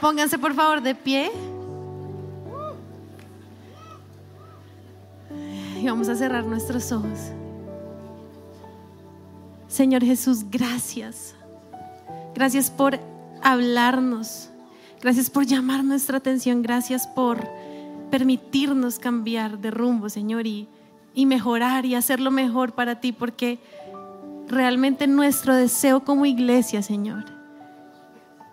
Pónganse 0.00 0.38
por 0.38 0.54
favor 0.54 0.80
de 0.80 0.94
pie. 0.94 1.30
Y 5.80 5.86
vamos 5.86 6.08
a 6.08 6.16
cerrar 6.16 6.44
nuestros 6.44 6.90
ojos. 6.92 7.18
Señor 9.68 10.04
Jesús, 10.04 10.44
gracias. 10.50 11.34
Gracias 12.34 12.70
por 12.70 12.98
hablarnos. 13.42 14.50
Gracias 15.00 15.28
por 15.28 15.44
llamar 15.44 15.84
nuestra 15.84 16.18
atención. 16.18 16.62
Gracias 16.62 17.06
por 17.06 17.46
permitirnos 18.10 18.98
cambiar 18.98 19.58
de 19.58 19.70
rumbo, 19.70 20.08
Señor, 20.08 20.46
y, 20.46 20.68
y 21.14 21.26
mejorar 21.26 21.86
y 21.86 21.94
hacerlo 21.94 22.30
mejor 22.30 22.72
para 22.72 23.00
ti, 23.00 23.12
porque 23.12 23.60
realmente 24.48 25.06
nuestro 25.06 25.54
deseo 25.54 26.04
como 26.04 26.26
iglesia, 26.26 26.82
Señor, 26.82 27.24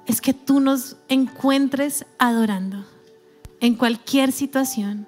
es 0.06 0.22
que 0.22 0.34
tú 0.34 0.60
nos 0.60 0.98
encuentres 1.10 2.06
adorando 2.20 2.86
en 3.60 3.76
cualquier 3.76 4.32
situación, 4.32 5.08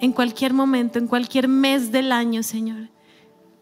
en 0.00 0.12
cualquier 0.12 0.52
momento, 0.52 0.98
en 0.98 1.06
cualquier 1.06 1.48
mes 1.48 1.92
del 1.92 2.12
año, 2.12 2.42
Señor. 2.42 2.88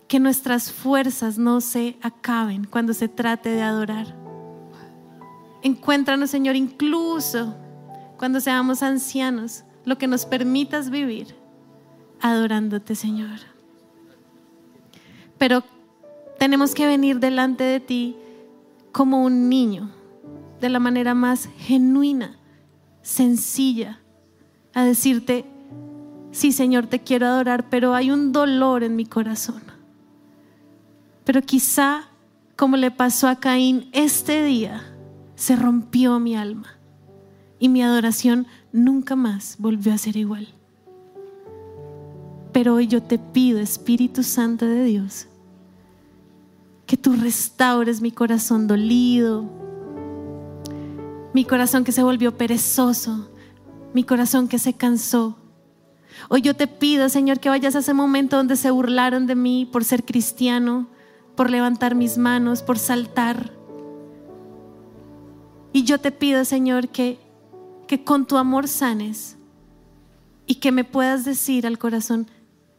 Que 0.09 0.19
nuestras 0.19 0.73
fuerzas 0.73 1.39
no 1.39 1.61
se 1.61 1.97
acaben 2.03 2.65
cuando 2.65 2.95
se 2.95 3.09
trate 3.09 3.51
de 3.51 3.63
adorar. 3.63 4.17
Encuéntranos, 5.63 6.31
Señor, 6.31 6.57
incluso 6.57 7.55
cuando 8.19 8.41
seamos 8.41 8.83
ancianos, 8.83 9.65
lo 9.85 9.99
que 9.99 10.07
nos 10.07 10.27
permitas 10.27 10.91
vivir 10.91 11.40
adorándote, 12.21 12.95
Señor. 12.95 13.39
Pero 15.39 15.63
tenemos 16.39 16.75
que 16.75 16.87
venir 16.87 17.19
delante 17.21 17.65
de 17.65 17.81
ti 17.81 18.17
como 18.93 19.23
un 19.23 19.49
niño, 19.49 19.91
de 20.61 20.69
la 20.69 20.79
manera 20.79 21.15
más 21.15 21.49
genuina, 21.59 22.37
sencilla, 23.03 24.01
a 24.75 24.85
decirte, 24.85 25.45
sí, 26.31 26.53
Señor, 26.53 26.87
te 26.87 27.01
quiero 27.01 27.27
adorar, 27.27 27.69
pero 27.71 27.95
hay 27.95 28.11
un 28.11 28.33
dolor 28.33 28.85
en 28.85 28.97
mi 28.97 29.07
corazón. 29.07 29.63
Pero 31.25 31.43
quizá, 31.43 32.09
como 32.57 32.77
le 32.77 32.91
pasó 32.91 33.29
a 33.29 33.37
Caín, 33.37 33.89
este 33.93 34.45
día 34.45 34.83
se 35.35 35.57
rompió 35.57 36.19
mi 36.19 36.37
alma 36.37 36.77
y 37.59 37.69
mi 37.69 37.83
adoración 37.83 38.47
nunca 38.73 39.17
más 39.17 39.57
volvió 39.59 39.93
a 39.93 39.99
ser 39.99 40.17
igual. 40.17 40.49
Pero 42.61 42.75
hoy 42.75 42.89
yo 42.89 43.03
te 43.03 43.19
pido, 43.19 43.59
Espíritu 43.59 44.23
Santo 44.23 44.67
de 44.67 44.85
Dios, 44.85 45.29
que 46.85 46.99
tú 46.99 47.15
restaures 47.15 48.03
mi 48.03 48.13
corazón 48.13 48.67
dolido, 48.67 49.47
mi 51.33 51.47
corazón 51.47 51.85
que 51.85 51.93
se 51.93 52.03
volvió 52.03 52.37
perezoso, 52.37 53.31
mi 53.95 54.05
corazón 54.05 54.47
que 54.47 54.59
se 54.59 54.75
cansó. 54.75 55.39
Hoy 56.29 56.43
yo 56.43 56.55
te 56.55 56.67
pido, 56.67 57.09
Señor, 57.09 57.41
que 57.41 57.49
vayas 57.49 57.77
a 57.77 57.79
ese 57.79 57.95
momento 57.95 58.37
donde 58.37 58.57
se 58.57 58.71
burlaron 58.71 59.27
de 59.27 59.37
mí 59.37 59.65
por 59.65 59.83
ser 59.83 60.05
cristiano, 60.05 60.87
por 61.37 61.49
levantar 61.49 61.95
mis 61.95 62.19
manos, 62.19 62.63
por 62.63 62.79
saltar. 62.79 63.55
Y 65.73 65.85
yo 65.85 65.99
te 65.99 66.13
pido, 66.13 66.45
Señor, 66.45 66.89
que, 66.89 67.19
que 67.89 68.05
con 68.05 68.27
tu 68.27 68.37
amor 68.37 68.69
sanes 68.69 69.39
y 70.47 70.57
que 70.57 70.73
me 70.73 70.85
puedas 70.85 71.25
decir 71.25 71.67
al 71.67 71.79
corazón, 71.79 72.27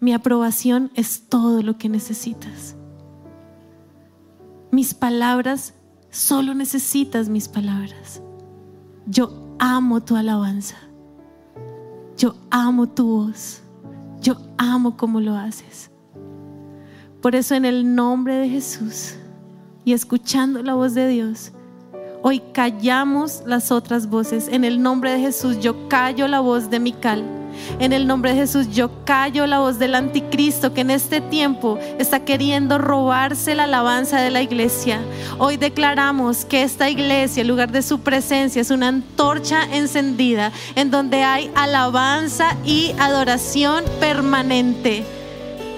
mi 0.01 0.13
aprobación 0.13 0.91
es 0.95 1.29
todo 1.29 1.61
lo 1.61 1.77
que 1.77 1.87
necesitas. 1.87 2.75
mis 4.71 4.93
palabras, 4.93 5.75
solo 6.09 6.53
necesitas 6.53 7.29
mis 7.29 7.47
palabras. 7.47 8.21
Yo 9.05 9.55
amo 9.59 10.01
tu 10.01 10.15
alabanza. 10.15 10.77
Yo 12.17 12.35
amo 12.49 12.87
tu 12.87 13.05
voz. 13.05 13.61
Yo 14.21 14.37
amo 14.57 14.97
cómo 14.97 15.19
lo 15.19 15.35
haces. 15.35 15.91
Por 17.21 17.35
eso 17.35 17.53
en 17.53 17.65
el 17.65 17.93
nombre 17.93 18.37
de 18.37 18.49
Jesús 18.49 19.15
y 19.85 19.93
escuchando 19.93 20.63
la 20.63 20.73
voz 20.73 20.95
de 20.95 21.09
Dios, 21.09 21.51
hoy 22.23 22.41
callamos 22.53 23.43
las 23.45 23.71
otras 23.71 24.09
voces. 24.09 24.47
En 24.47 24.63
el 24.63 24.81
nombre 24.81 25.11
de 25.11 25.19
Jesús 25.19 25.59
yo 25.59 25.87
callo 25.89 26.27
la 26.27 26.39
voz 26.39 26.69
de 26.69 26.79
Mical 26.79 27.40
en 27.79 27.93
el 27.93 28.07
nombre 28.07 28.31
de 28.31 28.37
Jesús, 28.37 28.69
yo 28.69 28.89
callo 29.05 29.47
la 29.47 29.59
voz 29.59 29.79
del 29.79 29.95
anticristo 29.95 30.73
que 30.73 30.81
en 30.81 30.91
este 30.91 31.21
tiempo 31.21 31.77
está 31.99 32.21
queriendo 32.25 32.77
robarse 32.77 33.55
la 33.55 33.63
alabanza 33.63 34.19
de 34.21 34.31
la 34.31 34.41
iglesia. 34.41 34.99
Hoy 35.37 35.57
declaramos 35.57 36.45
que 36.45 36.63
esta 36.63 36.89
iglesia, 36.89 37.41
en 37.41 37.47
lugar 37.47 37.71
de 37.71 37.81
su 37.81 37.99
presencia, 37.99 38.61
es 38.61 38.71
una 38.71 38.87
antorcha 38.87 39.63
encendida 39.71 40.51
en 40.75 40.91
donde 40.91 41.23
hay 41.23 41.51
alabanza 41.55 42.55
y 42.65 42.93
adoración 42.99 43.83
permanente. 43.99 45.20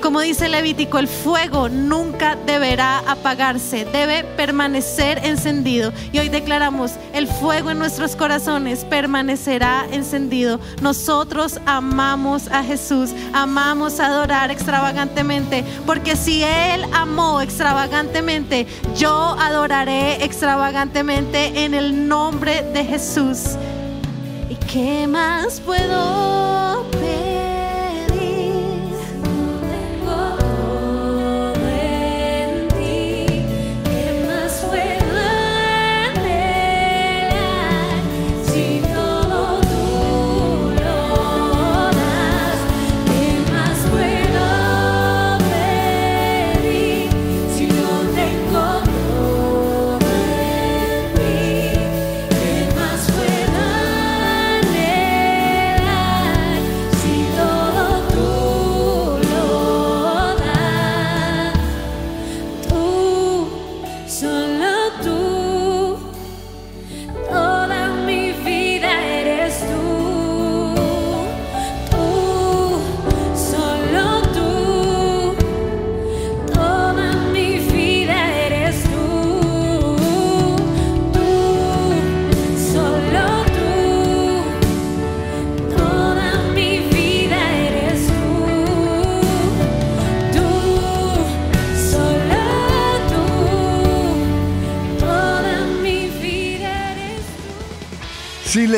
Como 0.03 0.19
dice 0.19 0.49
Levítico, 0.49 0.99
el 0.99 1.07
fuego 1.07 1.69
nunca 1.69 2.35
deberá 2.35 2.99
apagarse, 3.09 3.85
debe 3.85 4.25
permanecer 4.25 5.17
encendido. 5.23 5.93
Y 6.11 6.19
hoy 6.19 6.27
declaramos, 6.27 6.95
el 7.13 7.25
fuego 7.25 7.71
en 7.71 7.79
nuestros 7.79 8.17
corazones 8.17 8.83
permanecerá 8.83 9.85
encendido. 9.93 10.59
Nosotros 10.81 11.57
amamos 11.65 12.49
a 12.49 12.65
Jesús, 12.65 13.11
amamos 13.31 14.01
adorar 14.01 14.51
extravagantemente, 14.51 15.63
porque 15.85 16.17
si 16.17 16.43
Él 16.43 16.83
amó 16.91 17.39
extravagantemente, 17.39 18.67
yo 18.97 19.37
adoraré 19.39 20.21
extravagantemente 20.25 21.63
en 21.63 21.73
el 21.73 22.09
nombre 22.09 22.61
de 22.73 22.83
Jesús. 22.83 23.55
¿Y 24.49 24.55
qué 24.55 25.07
más 25.07 25.61
puedo 25.61 26.52